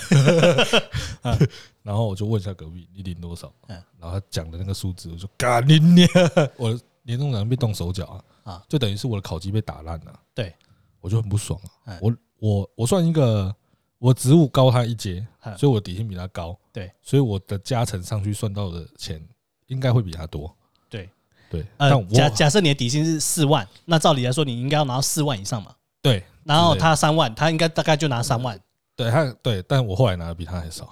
[1.83, 3.53] 然后我就问一下隔壁，你领多少？
[3.99, 6.09] 然后他讲的那个数字，我说干你娘！
[6.59, 6.79] 我。
[7.09, 8.25] 年终奖被动手脚啊，
[8.55, 10.21] 啊，就等于是我的考绩被打烂了。
[10.35, 10.53] 对，
[10.99, 11.97] 我就很不爽啊。
[12.03, 13.55] 我我我算一个，
[13.99, 15.27] 我职务高他一阶，
[15.57, 16.59] 所以我底薪比他高。
[16.73, 19.21] 对，所以我的加成上去算到的钱
[19.67, 20.55] 应该会比他多。
[20.89, 21.09] 对
[21.51, 25.75] 对，呃，假假设你的底薪是四万，那照理来说你应该要拿到四万以上嘛。
[26.03, 28.59] 对，然后他三万，他应该大概就拿三万。
[28.95, 30.89] 对他对，但我后来拿的比他还少，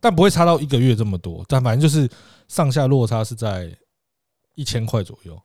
[0.00, 2.08] 但不会差到一个月这么多，但反正就是
[2.48, 3.74] 上下落差是在。
[4.56, 5.40] 一千块左右，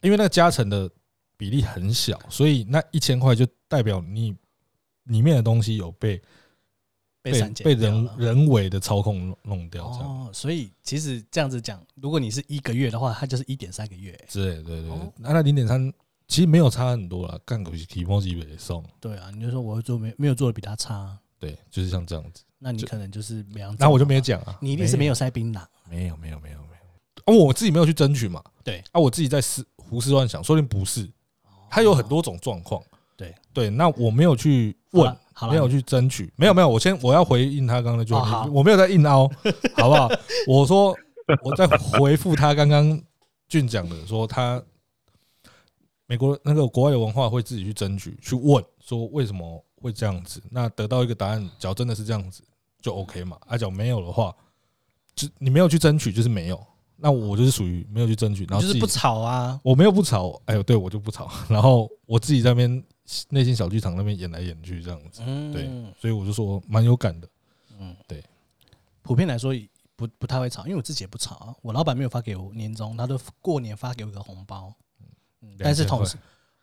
[0.00, 0.88] 因为那个加成的
[1.36, 4.32] 比例很小，所以那一千块就代表你
[5.04, 6.20] 里面的东西有被
[7.22, 7.32] 被
[7.62, 9.86] 被人人为的操控弄掉。
[9.86, 14.12] 哦，所以其实这样子讲，如果你是一个月的话，它就是一点三个月。
[14.32, 15.92] 对对对，那那零点三
[16.28, 18.84] 其实没有差很多了，干个提莫基本送。
[19.00, 22.42] 对啊，你就说我做没没有做的比他差，对，就是像这样子。
[22.58, 26.58] 那你可能就是没有，那我就没有讲啊，你一定是没有塞槟榔，没有没有没有。
[27.26, 31.10] 哦，我自己没有去争取嘛，对，啊，我自己在思胡思乱想，说不定不是，
[31.70, 32.82] 它有很多种状况，
[33.16, 33.34] 对。
[33.52, 35.16] 对，那我没有去问，
[35.48, 39.30] 没有去争取，没有没有，我先我要回应他刚刚那句话，我没有在硬凹，
[39.76, 40.08] 好不好？
[40.48, 40.96] 我说
[41.42, 43.00] 我在回复他刚刚
[43.48, 44.60] 俊讲的，说他
[46.06, 52.42] 美国那个国外的文化会自己去争取，去问说为什么会这样子，那得到一个答案，假如真的是这样子
[52.82, 54.34] 就 OK 嘛，啊，假如没有的话，
[55.14, 56.60] 就你没有去争取就是没有。
[56.96, 62.82] 那我就是属于没有去争取，然后就是不吵啊，我没有不吵，哎呦，对我就不吵，然后我自己在那边
[63.28, 65.68] 内心小剧场那边演来演去这样子，对，
[66.00, 67.28] 所以我就说蛮有感的，
[67.78, 68.24] 嗯，对，
[69.02, 69.52] 普遍来说
[69.94, 74.72] 不不太会吵，因为我自己也不吵啊，我老板没有发给我年终，他都过年发给我一个红包，
[75.42, 75.54] 嗯。
[75.58, 76.16] 但是同事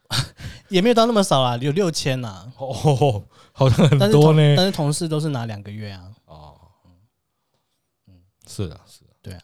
[0.67, 3.23] 也没有到那么少啊，有六千呐，哦，
[3.53, 6.57] 好像很多呢，但是同事都是拿两个月啊，哦，
[8.07, 8.15] 嗯，
[8.47, 9.41] 是的，是的，对啊。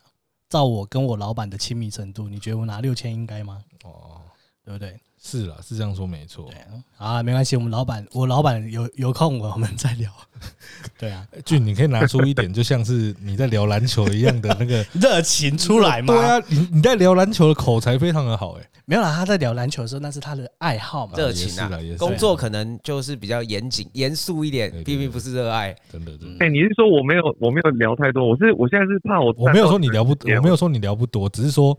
[0.49, 3.63] 照我跟我老板的亲密程度，你觉得我拿六千应该吗？
[3.83, 4.21] 哦，
[4.63, 4.99] 对不对？
[5.27, 6.45] 是啦，是这样说没错。
[6.49, 6.55] 对
[6.97, 10.09] 啊，没关系，我们老板，我老板有有空我们再聊。
[10.97, 16.13] 对啊， 俊，你可以拿出一点，就像是你在聊篮球一样的那个 热情出来嘛。
[16.15, 18.63] 对啊，你你在聊篮球的口才非常的好，哎。
[18.89, 21.69] 没有啦，他在聊篮球的时候，那是他的爱好嘛，热情啊。
[21.97, 25.75] 工作可能就是比较严谨、严肃一点，并并不是热爱。
[25.91, 26.45] 真的，真的。
[26.45, 28.25] 哎，你是说我没有，我没有聊太多？
[28.25, 29.35] 我是，我现在是怕我。
[29.37, 31.77] 我没有说你聊不，我没有说你聊不多，只是说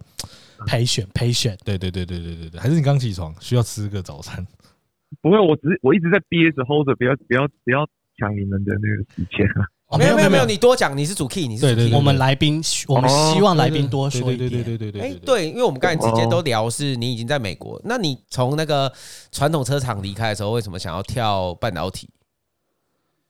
[0.66, 1.56] 陪选陪选。
[1.64, 4.46] 对对对对对对对，还是你刚起床需要吃个早餐？
[5.22, 7.86] 不会，我只是我一直在憋着 hold 着，不要不要不要
[8.18, 9.64] 抢你们的那个时间啊。
[9.98, 11.74] 没有没有没有，你多讲，你是主 key，你是主 key。
[11.74, 14.50] 对对对，我们来宾，我们希望来宾多说一点。
[14.50, 15.00] 对对对对对。
[15.00, 18.92] 哎，对，因为我们刚才直接都聊是你已经在美国，那你从那个
[19.32, 22.06] 传统车厂离开的时候，为什么想要跳半导体？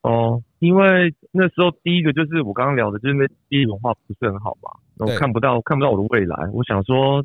[0.03, 7.25] 哦，因为那时候第一个就是我刚刚聊的，就是那第一文化不是很好嘛，我看不到看不到我的未来，我想说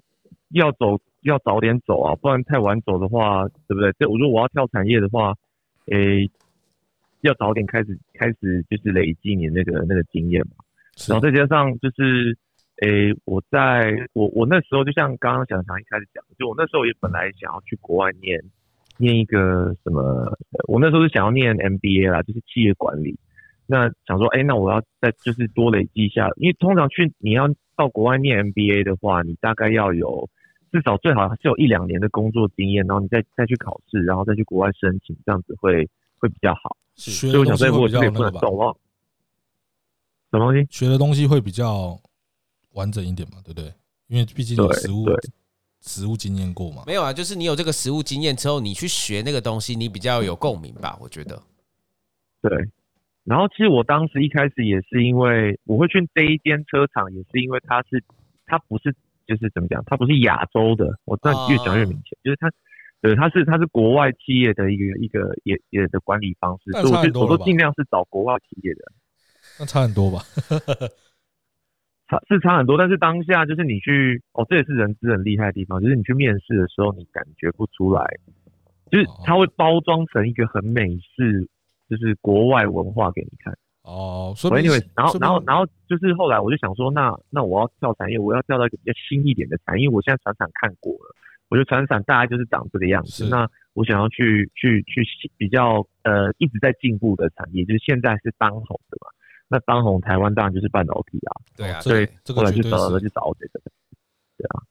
[0.50, 3.92] 要走要早点走啊，不然太晚走的话，对不对？
[4.00, 5.34] 这我如果我要跳产业的话，
[5.88, 6.30] 诶。
[7.24, 10.58] 要早点开始，开始就是累积你那个那个经验嘛。
[11.08, 12.38] 然后再加上就是，
[12.82, 18.38] 诶，我在我我那时候就像刚刚小强一开始讲，就我那时候也本来想要去国外念
[18.98, 20.38] 念一个什么，
[20.68, 23.18] 我那时候是想要念 MBA 啦，就是企业管理。
[23.66, 30.30] 那想说，诶，那我要再就是多累积一下，因为通常去你要到国外念 MBA 的话，你大概要有
[30.72, 36.76] 至少最好是有一两年的工作经验，然后你再再去考试，然后再去国外申请，这样子会会比较好。
[36.96, 38.39] 学的东西会比较那个吧？
[40.30, 40.68] 什么东西？
[40.70, 42.00] 学的东西会比较
[42.74, 43.38] 完整一点嘛？
[43.44, 43.72] 对不对？
[44.08, 45.06] 因为毕竟有实务
[45.86, 46.84] 实物经验过吗。
[46.88, 50.98] 没有啊，就是你有这个实物经验之后，你去学那个东西，你比较有共鸣吧？
[51.00, 51.42] 我觉得。
[52.42, 52.52] 对。
[53.24, 58.04] 然后其实我当时一开始也是因为我会去这一间车厂，也是因为它是
[58.46, 58.96] 它不是
[59.28, 60.98] 就是怎么讲，它不是亚洲的。
[61.06, 62.52] 我这样越讲越明显，就是它。
[63.02, 68.80] 对，它是它是国外企业的一个一个也也的管理方式，所以我就我都尽量是找国外企业的。
[69.60, 70.24] 那差很多吧？
[72.14, 78.05] 差是差很多，但是当下就是你去哦，这也是人资很厉害的地方，就是你去面试的时候，你感觉不出来，
[78.91, 81.47] 就是他会包装成一个很美式，
[81.89, 83.53] 就是国外文化给你看。
[83.84, 91.16] 哦，所以然后然后然后就是后来我就想说，那那我要跳产业，我要跳到一个比较新一点的产业，因为我现在船厂看过了。
[91.49, 93.28] 我觉得船厂大概就是长这个样子。
[93.30, 95.03] 那我想要去去去
[95.38, 99.11] 比较呃一直在进步的产业，就是现在是当红的嘛。
[99.54, 101.32] 那当红台湾当然就是半导体啊。
[101.56, 103.62] 对啊，所以后来就找了就找这个。
[104.36, 104.64] 对啊。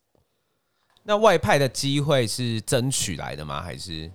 [1.05, 3.62] 那外派的机会是争取来的吗？
[3.62, 4.11] 还是？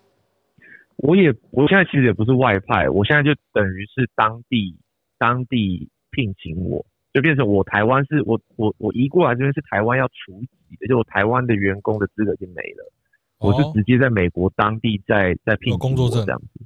[0.97, 4.77] 我也我现在其实也不是外派，我现在就等于是当地
[5.17, 6.85] 当地聘请我。
[7.13, 12.91] 就变成我台湾是我我我移过来这边是台湾要除籍的，就我台湾的员工的资格就没了，
[13.39, 16.65] 我是直接在美国当地在在聘工作证这样子，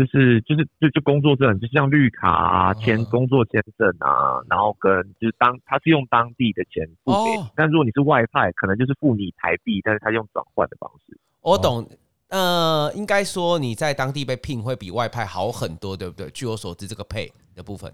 [0.00, 11.18] 就是就是就就工作证，就像绿卡啊、签工作签证啊，然后跟就是当他是用当地的钱付给你，但如果你是外派，可能就是付你台币，但是他用转换的方式。
[11.42, 11.86] 我懂，
[12.30, 16.30] 呃，应该说你在当地被聘会比外派好很多，对不对？
[16.30, 17.92] 据我所知，这个 pay 的部分。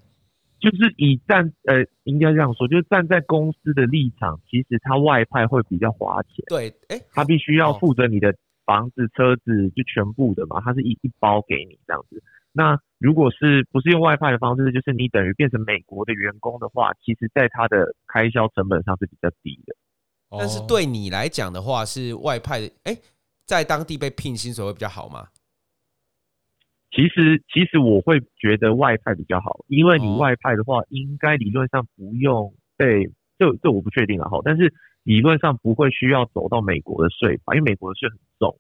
[0.61, 6.45] 就是以站呃，应该这样说，就是站在公司的立场，其实他外派会比较花钱。
[6.49, 8.35] 对，哎，他必须要负责你的
[8.67, 12.23] 房子、车子，就全部的嘛，它是一一包给你这样子。
[12.53, 19.77] 那如果是不是用外派的方式，就是你等于变成美国的员工的话，其实在他的开销成本上是比较低的。
[20.39, 22.97] 但是对你来讲的话，是外派的，哎，
[23.45, 25.29] 在当地被聘薪水会比较好吗？
[26.91, 33.05] 其实，其实我会觉得外派比较好，因为你外派的话，应该理论上不用被，
[33.39, 34.41] 这这我不确定了哈。
[34.43, 38.57] 但是理论上不会需要走到美国的税法，因为美国的税很重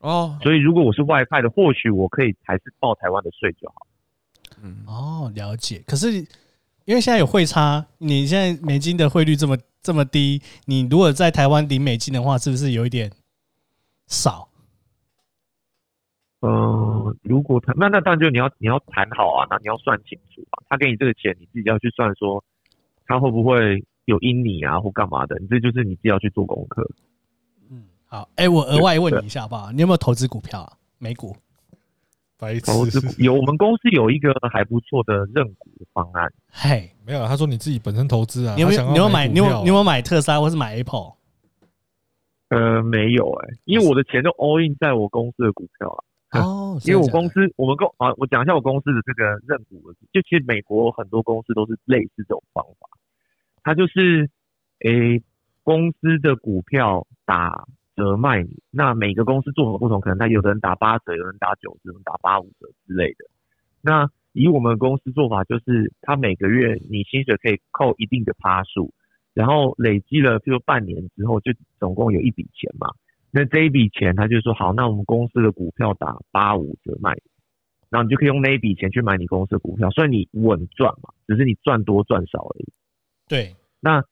[0.00, 0.38] 哦。
[0.42, 3.86] 所以如果我是外派的，或许我可以还是报台湾的税就好。
[4.62, 5.82] 嗯，哦，了解。
[5.86, 6.12] 可是
[6.84, 13.10] 因为现在有汇差，你现在美金的汇率这么这么低，你如果在台湾领美金的话，是不是有一点
[14.06, 14.48] 少？
[16.40, 20.62] 嗯、呃，如果他那那当然就你要你要谈好啊，那你要算清楚啊。
[20.68, 22.42] 他给你这个钱，你自己要去算说
[23.06, 26.88] 他会不会有阴你啊或干嘛的，你这就是你自己要去做功课。
[28.10, 29.70] 嗯，好，哎、欸，我额外问你一下好不好？
[29.72, 30.72] 你有没有投资股票啊？
[30.98, 31.36] 美股？
[32.38, 36.32] 白痴投资股有，我们公司有一个还不错的认股方案。
[36.50, 41.14] 嘿，没有，他说你自己本身投资啊，你有没有你有买你有你有没有买特斯拉或是买 Apple？
[42.50, 46.40] 呃，没有哎、欸，因为我的钱都 all in 在我公司的股票啊。
[46.40, 52.88] 哦， 因为我公司，我们公啊，我讲一下我公司的这个认股，就其实美国很多公司都是类似这种方法，
[53.64, 54.30] 它就是，
[54.84, 55.22] 诶，
[55.64, 57.66] 公司的股票打
[57.98, 63.24] 折卖你，那每个公司做法不同，可能他有的人打八折，有人打九折，有人打八五折之类的。
[63.82, 68.94] 那以我们公司做法，就是他每个月你薪水可以扣一定的趴数，
[69.34, 72.88] 然后累积了，譬如半年之后，就总共有一笔钱嘛。
[73.32, 77.16] 那这一笔钱，他就说好，那我们公司的股票打八五折卖，
[77.90, 82.72] 然后你就可以用那一笔钱去买你公司的股票，所以你稳赚嘛，只是你赚多赚少而已。
[83.28, 84.02] 对，那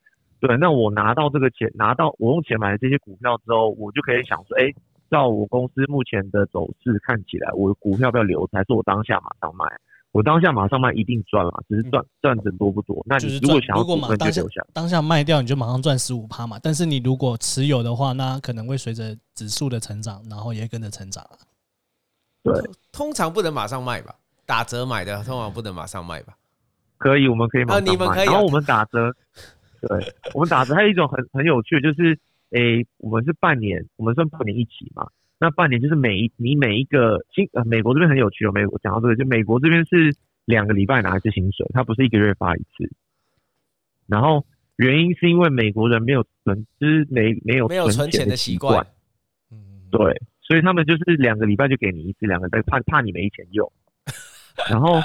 [0.46, 4.72] 对，那我拿到这个钱，拿到我用钱买的这些股票之后，我就可以想说，哎，
[5.10, 9.66] 照我公司目前的走势看起来，我的股票要不要留着，还是我当下马上卖？
[10.12, 13.04] 我当下马上卖一定赚了，只是赚赚的多不多。
[13.06, 16.58] 那你如果想要股份就留下，当下卖掉你就马上赚十五趴嘛。
[16.62, 21.36] 但是你如果持有的话，那可能会随着指数的成长，然后也跟着成长啊。
[22.42, 22.54] 对，
[22.92, 24.14] 通常不能马上卖吧？
[24.46, 26.34] 打折买的通常不能马上卖吧？
[26.96, 27.88] 可以，我们可以马上卖。
[27.88, 28.32] 啊、你们可以、啊。
[28.32, 29.14] 然后我们打折，
[29.80, 32.18] 对，我们打折还有一种很很有趣的，就是
[32.50, 35.06] 诶、欸，我们是半年，我们算半年一起嘛。
[35.38, 38.52] 那半年就是每一你每一个新呃，美国这边很有趣哦。
[38.52, 40.14] 美国讲到这个，就美国这边是
[40.44, 42.90] 两个礼拜拿一次薪水，他不是一个月发一次。
[44.06, 44.46] 然后
[44.76, 48.86] 原因是因为美国人没有存，就是没没有没有存钱的习惯。
[49.50, 49.58] 嗯，
[49.90, 53.70] 对，所以他们就是两个礼拜就给你一次，两个礼拜怕怕你没钱用。
[54.70, 55.00] 然后。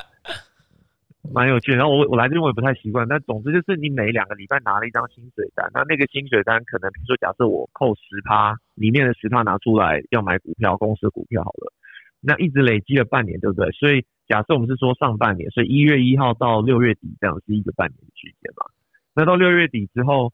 [1.30, 11.72] 蛮有趣，然后我我来这边我也不太习惯，但总之就是你每两个礼拜拿了一张薪水单，那那个薪水单可能比如说假设我扣十趴，里面的十趴拿出来要买股票，公司的股票好了，
[12.20, 13.70] 那一直累积了半年，对不对？
[13.72, 18.66] 所以假设我们是说上半年，所以一月一号到六月底这样是一个半年的区间嘛。
[19.14, 20.34] 那到六月底之后，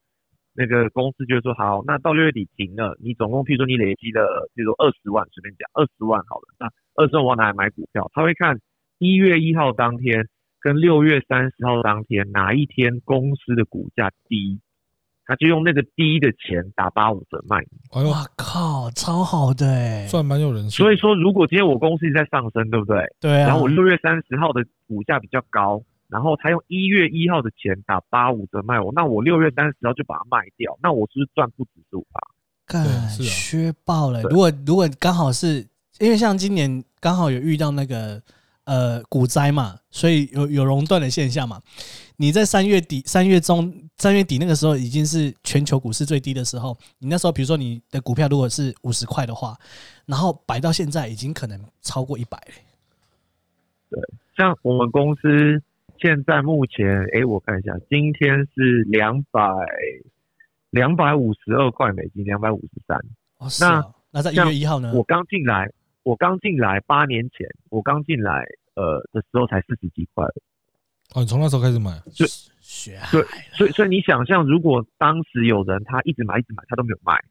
[0.53, 8.57] 那个公司就说好，那到六月底停了，你总共譬如说你累积了，比如说二十万，随便讲二十万好了，那二十万我拿来买股票，他会看
[8.99, 10.27] 一月一号当天。
[10.67, 14.59] 跟六月三十号当天哪一天公司的股价低，
[15.25, 18.03] 他就用那个低的钱打八五折卖你。
[18.03, 20.71] 哇靠，超好的哎，算蛮有人性。
[20.71, 23.01] 所以说，如果今天我公司在上升，对不对？
[23.21, 23.47] 对啊。
[23.47, 32.19] 然后我六月三十号的股价比较高，然后他用一月一号的钱打八五折卖我，那我六月三十号就把它卖掉，那我是不是赚不止十五趴？
[32.65, 34.21] 干，削爆了。
[34.23, 35.65] 如果如果刚好是
[36.01, 38.21] 因为像今年刚好有遇到那个。
[38.67, 41.61] 呃，股灾嘛，所以有有熔断的现象嘛。
[42.17, 46.77] 你在三月底、三月中、三月底那个时候，已经是全球股市最低的时候。
[46.99, 49.57] 你那时候，比如说你的股票如果是五十块的话，
[50.05, 52.53] 然后摆到现在，已经可能超过一百了。
[53.89, 54.01] 对，
[54.35, 55.63] 像我们公司
[56.01, 59.41] 现在目前，哎、欸，我看一下，今天是两百
[60.71, 62.97] 两百五十二块美金，两百五十三。
[63.37, 64.91] 哦那那在一月一号呢？
[64.93, 65.71] 我刚进来。
[66.07, 68.45] 我刚进来八年前，我刚进来
[68.75, 70.23] 呃的时候才四十几块。
[71.13, 71.91] 哦，你从那时候开始买？
[72.15, 72.25] 对，
[73.11, 77.21] 对，所以所以你想象，如果当时有人他一直买一直买，他都没有卖，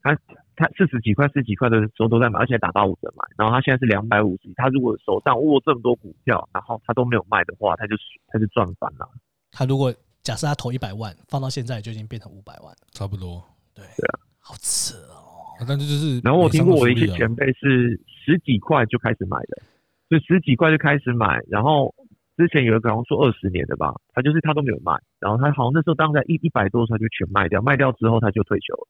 [0.00, 0.16] 他
[0.54, 7.96] 他四十几块、四十几块的时候都在买，而且打八五折买，然后他现在是两百五十，他如果手上握这么多股票，然后他都没有卖的话，他就
[8.28, 9.10] 他就赚翻了。
[9.50, 9.92] 他如果
[10.22, 13.42] 假设他投一百万，放到现在就已经变成五百万，差不多。
[13.74, 15.27] 对对啊，好扯哦。
[15.66, 19.62] 但就是，然后我听过我的一些前辈是十几块就开始买的，
[20.08, 21.40] 就十几块就开始买。
[21.48, 21.92] 然后
[22.36, 28.86] 之前有一个好像说二十年的吧，他就是他都没有卖，然后他好像那时候当在一一百多，他就全卖掉，卖掉之后他就退休了。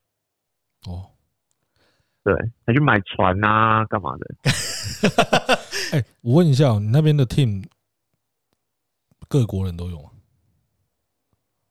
[0.93, 1.09] 哦，
[2.23, 2.35] 对，
[2.67, 4.27] 他去买船啊，干嘛的？
[5.93, 7.65] 哎、欸，我问一下，你那边的 team
[9.27, 10.11] 各国人都有吗？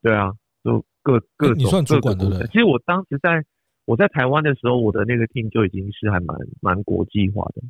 [0.02, 0.32] 对啊，
[0.64, 2.48] 就各各种、欸、你算主管对不对。
[2.48, 3.46] 其实我当时在。
[3.88, 7.62] 我在台湾的时候，我的那个 team 就已经是还蛮蛮国际化的，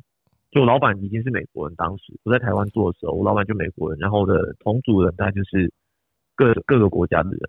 [0.50, 1.76] 就老板已经是美国人。
[1.76, 5.72] 当时我在台湾做的时候，我老板就美国人，然后我的同组人大概就是
[6.34, 7.40] 各各个国家的人。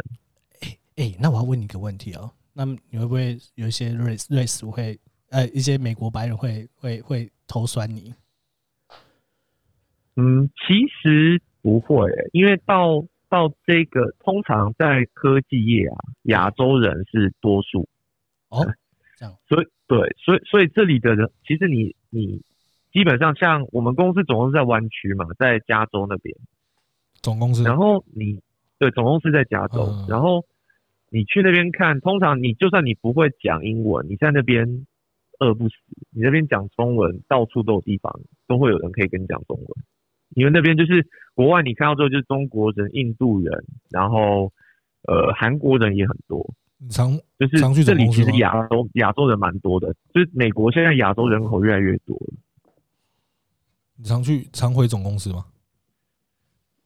[0.62, 5.00] 哎哎，那我要问你一个问题哦，那你会不会有一些 race race 会
[5.32, 8.14] 呃一些美国白人会会会投酸你？
[10.16, 17.90] 嗯，其实不会，因为到到这个通常在科技业啊，亚洲人是多数。
[18.50, 18.66] 哦，
[19.18, 22.42] 这样，所以对，所以所以这里的人，其实你你
[22.92, 26.36] 基本上像我们公司总共是在湾区嘛，在加州那边，
[27.22, 28.40] 总公司，然后你
[28.78, 30.46] 对总公司在加州，嗯、然后
[31.10, 34.86] 你去那边看，通常你就算你不会讲英文，你在那边
[35.40, 35.76] 饿不死，
[36.12, 39.68] 你那边讲中文，到处都有地方都会有人可以跟你讲中文，
[40.36, 44.52] 因为那边就是国外，你看到之后就是中国人、印度人，然后
[45.04, 46.54] 呃韩国人也很多。
[46.90, 52.34] 常就是这里其实亚洲亚洲人蛮多的，就是美国现在亚洲人口越来越多了。
[53.96, 55.46] 你常去常回总公司吗？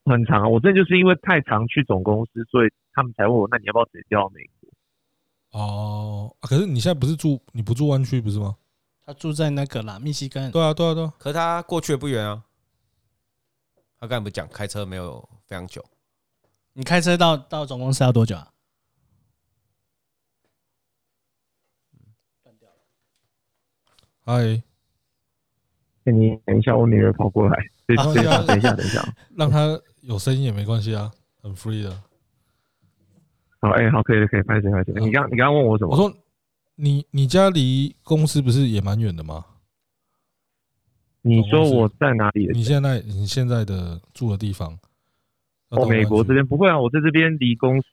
[0.04, 5.60] 很常啊，我这就是因为太常去总公司，所以他们才问我，那你要不要直接调到美国？
[5.60, 8.56] 哦，可是你现在不是住你不住湾区不是吗？
[9.06, 10.50] 他住在那个啦，密西根。
[10.50, 11.14] 对啊，对啊，对啊。
[11.18, 12.42] 可是他过去也不远啊。
[14.00, 15.84] 他刚才不讲开车没有非常久？
[16.72, 18.48] 你开车到到总公司要多久啊？
[24.26, 24.62] 嗨，
[26.04, 27.56] 你等一下，我女儿跑过来。
[27.86, 29.04] 等一下，等一下，等一下，
[29.36, 31.10] 让她有声音也没关系啊，
[31.42, 31.90] 很 free 的。
[33.60, 34.92] 好，哎，好，可以，可以，拍手，拍手。
[34.94, 35.90] 你刚，你刚刚问我什么？
[35.90, 36.10] 我说，
[36.76, 39.44] 你你家离公司不是也蛮远的吗？
[41.20, 42.48] 你说我在哪里？
[42.52, 44.78] 你现在你现在的住的地方？
[45.68, 47.88] 哦，美国这边不会啊，我在这边离公司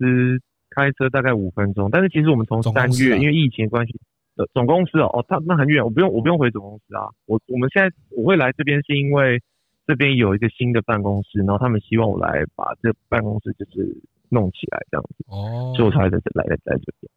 [0.70, 1.90] 开车大概五分钟。
[1.92, 4.00] 但是其实我们从三月、啊、因为疫情关系
[4.36, 7.10] 的总公司哦哦，他那很远，我不用我不用回总公司啊。
[7.26, 9.42] 我我们现在我会来这边是因为
[9.88, 17.12] 这边有一个新的办公室，然后他们希望我来把这办公室就是弄起来这样子哦，所以我才在这来来在这边。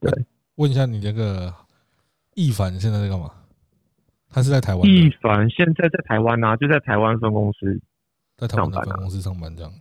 [0.00, 0.24] 对，
[0.56, 1.52] 问一下你那个
[2.34, 3.30] 易凡现在在干嘛？
[4.30, 4.82] 他是在台湾。
[4.84, 7.80] 易凡现在在台湾啊，就在台湾分公司，
[8.36, 9.72] 在台湾的分公司上班这样。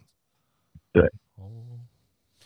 [0.92, 1.12] 对，哦，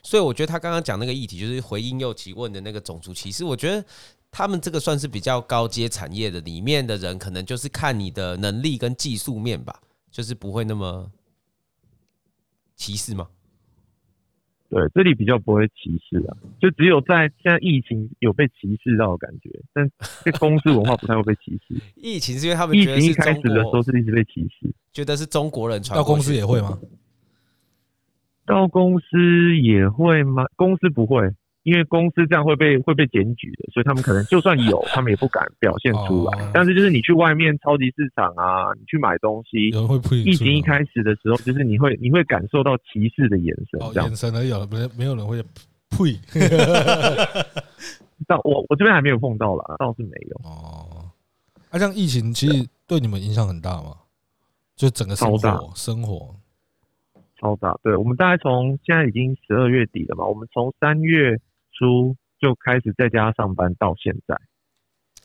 [0.07, 3.43] 所以我觉得他刚刚讲那个议题，就是回应又提问的那个种族歧视。
[3.43, 3.83] 我觉得
[4.31, 11.11] 他们这个算是比较高阶产业的里面的人，可能就是看你的能力跟技术面吧，就是不会那么
[12.77, 13.27] 歧视吗？
[14.69, 19.91] 对，这里比较不会歧视啊，就只有在现在疫情有被歧视到的感觉，但
[20.23, 21.75] 这公司文化不太会被歧视。
[22.01, 25.97] 疫情是因为他们疫情一开始的时候是一直被歧视，觉得是中国人传。
[25.97, 26.79] 到公司也会吗？
[28.47, 30.45] 到公司也会吗？
[30.55, 31.31] 公司不会。
[31.63, 36.49] 因为公司这样会被会被检举的，所以他们可能就算有， 他们也不敢表现出来。
[36.53, 39.67] 但是就是你去外面超级市场啊，你去买东西，
[40.23, 45.43] 疫情一开始的时候，就是你会你会感受到歧视的眼神，这样眼神而已，没没有人会
[45.89, 46.17] 呸。
[48.29, 50.37] 到我我这边还没有碰到啦，倒是没有。
[50.49, 51.11] 哦，
[51.69, 53.93] 啊，这样疫情其实对你们影响很大吗？
[54.77, 56.33] 就整个生活生活
[57.39, 57.79] 超大。
[57.83, 61.39] 对，我们大概从现在已经十二月底了嘛，我们从三月。
[61.79, 64.35] 初就开始在家上班到现在，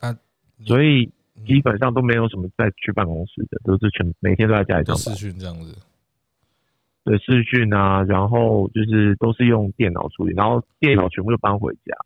[0.06, 0.18] 啊，
[0.66, 1.10] 所以
[1.46, 5.16] 基本上都没有什么再去办公室的，都是全每天都在家里上班。
[5.16, 5.74] 视讯这样子，
[7.04, 11.96] 对，视讯啊，然后就是都是用电脑处理，然后电脑全部都搬回家。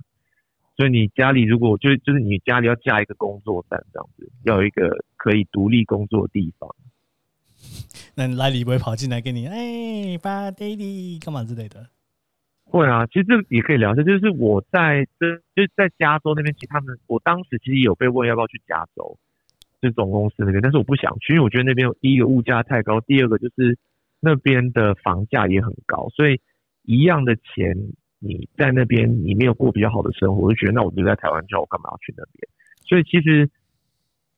[0.77, 6.73] 所以你家里如果就就是你家里要架一个工作站这样子，要有一个可以独立工作的地方。
[8.19, 11.87] 那莱里不会跑进来给你哎，爸，daddy 干嘛之类的？
[12.65, 19.19] 会啊，其实这也可以聊一下，就是我在这就是在加州那边，其实他们我当时其实有被问要不要去加州，
[19.83, 23.79] 就是总公司那边，但是我不想去，因为我觉得那边第一个物价太高，第二个就是
[24.19, 26.41] 那边的房价也很高，所以
[26.85, 27.77] 一样的钱
[28.19, 32.49] 你在那边你没有过比较好的生活，我就觉得那我就在台湾就好，我干嘛要去那边？
[32.89, 33.49] 所以其实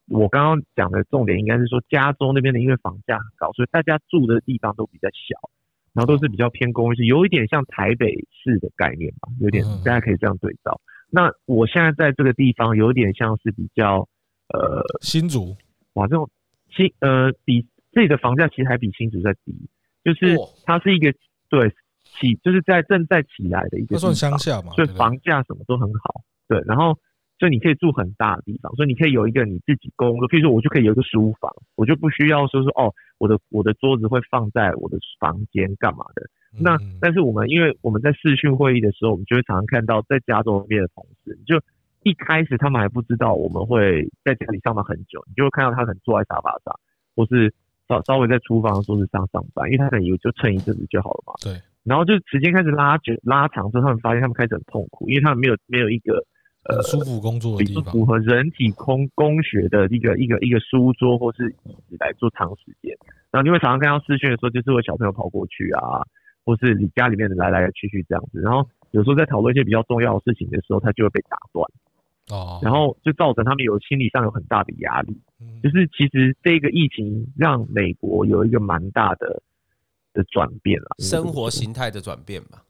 [0.08, 5.50] 我刚刚讲的重点应该是说，加州那边的因为房价很高，所以大家住的地方都比较小。
[5.94, 10.80] 然后都是比较偏公寓，有一点像台北市的概念吧，有点大家可以这样对照。
[11.10, 14.06] 那我现在在这个地方，有点像是比较
[14.48, 15.56] 呃新竹
[15.94, 16.30] 哇，这种
[16.70, 19.68] 新呃比这里的房价其实还比新竹在低，
[20.04, 21.12] 就是它是一个
[21.48, 21.68] 对
[22.04, 26.96] 起就是在正在起来的一个，算乡下嘛，所以房价什么都很好，对，然后。
[27.38, 36.22] 所以你可以住很大的地方，所以你可以有一个你自己工作，譬如说我就可以有一个书房，我就不需要说说哦，我的我的桌子会放在我的房间干嘛的。
[36.58, 41.60] 那但是我们因为我们在视讯会议的时候，我们就会常常看到在加州那边的同事，就
[42.02, 46.74] 一开始他们还不知道我们会在家里上班很久，你就会看到他可能坐在沙发上，
[47.14, 47.54] 或是
[47.86, 51.34] 稍稍微在厨房的桌子上上班，因为他可能以为就撑一阵子就好了嘛。
[51.40, 51.52] 对。
[51.84, 56.26] 然后就时间开始拉久拉长之后，他们发现他们开始很痛苦，因为他们没有没有一个。
[56.68, 62.94] 呃，舒服工作的地方，符合人体工工学的一个一个一个书桌或是椅子来做长时间。
[63.30, 66.04] 然后你会常常看到视讯的时候，就是会小朋友跑过去啊，
[66.44, 68.40] 或是你家里面的来来去去这样子。
[68.40, 71.64] 然后有时候在讨论一些比较重要的事情的时候，他就会被打断。
[72.28, 72.60] 哦。
[72.62, 75.18] 然后就造成他们有心理上有很大的压力。
[75.40, 75.60] 嗯。
[75.62, 79.42] 就是其实这个疫情让美国有一个蛮大的
[80.12, 82.62] 的转变了，生活形态的转变吧。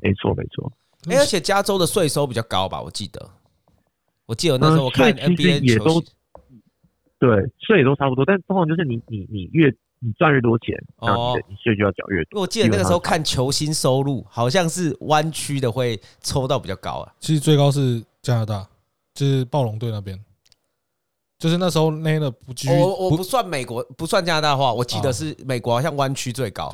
[0.00, 0.72] 没错，没错。
[1.14, 2.80] 欸、而且加州的税收比较高吧？
[2.82, 3.30] 我记得，
[4.26, 6.00] 我记得那时候我看 NBA 也都
[7.18, 7.28] 对
[7.58, 12.42] 税也都差不多，但通常就是你你你越你赚越多钱，哦，你税就要缴越多。
[12.42, 17.12] 我记得那个时候看球星收入，好像是湾区的会抽到比较高啊。
[17.18, 18.68] 其实最高是加拿大，
[19.14, 20.18] 就是暴龙队那边，
[21.38, 22.52] 就是那时候那个不。
[22.68, 26.70] 我我不算美国，不算加拿大的话，我记得是美国好像湾区最高。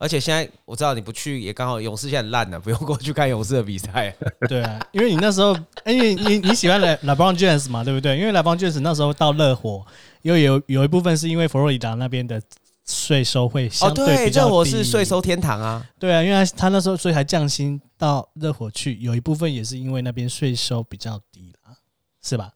[0.00, 4.16] 而且现在我知道你不去也刚好，勇士现在烂了，不用过去看勇士的比赛。
[4.48, 8.18] 对啊，因为你那时候，因为你你喜欢 LeBron James 嘛，对不对？
[8.18, 9.84] 因为 LeBron James 那时候到热火，
[10.22, 12.40] 因为有有一部分是因为佛罗里达那边的
[12.86, 14.48] 税收会相对比较低。
[14.48, 15.86] 热火是税收天堂啊。
[15.98, 21.76] 对啊，因为他他那时候所以还降薪到热火去，有一部分也是因为那边税收比较低啦，
[22.22, 22.50] 是吧？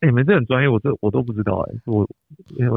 [0.00, 2.08] 欸、你们这很专业，我这我都不知道哎、欸，我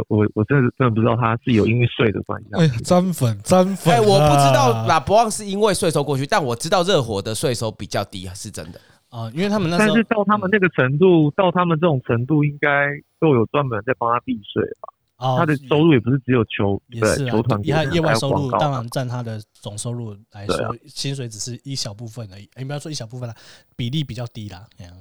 [0.09, 2.49] 我我真的真的不知道他是有因为税的关系。
[2.53, 3.93] 哎，沾粉沾粉。
[3.93, 8.82] 哎、欸，我不知道拉伯旺是因为税收过去，但我知道热火的税收比较低，是真的。
[9.09, 14.89] 啊，因为他们那时候，但是到他们那个程度，到他们这种程度，应该都有专门在帮他避税吧？
[15.17, 22.49] 哦，他的收入也不是只有球，也是啊，球团，他业外收入当然占他的总收入来说，薪水只是一小部分而已。
[22.57, 23.36] 你不要说一小部分啦，
[23.78, 24.65] 比例比较低啦。
[24.76, 24.93] 这样，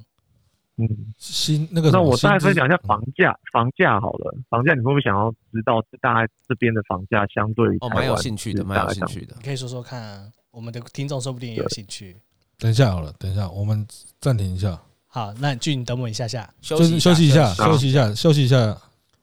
[0.78, 12.16] 嗯，新那个，那我大概分享一下房价，房价好了，房价你会不会想要知道大概这边的房价相对于哦，蛮有兴趣的，蛮有兴趣的，你可以说说看啊，我们的听众说不定也有兴趣。
[12.58, 13.86] 等一下好了，等一下，我们
[14.20, 14.80] 暂停一下。
[15.06, 18.74] 好，那俊等我一下下，休息休息一下，休息一下，休息一下，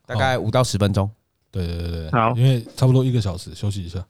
[0.05, 1.09] 大概五到十分钟。
[1.51, 4.05] 对对对对，好，因为差不多一个小时，休息一下。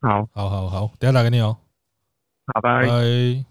[0.00, 1.54] 好，好好好，等下打给你哦。
[2.46, 3.49] 好，拜拜。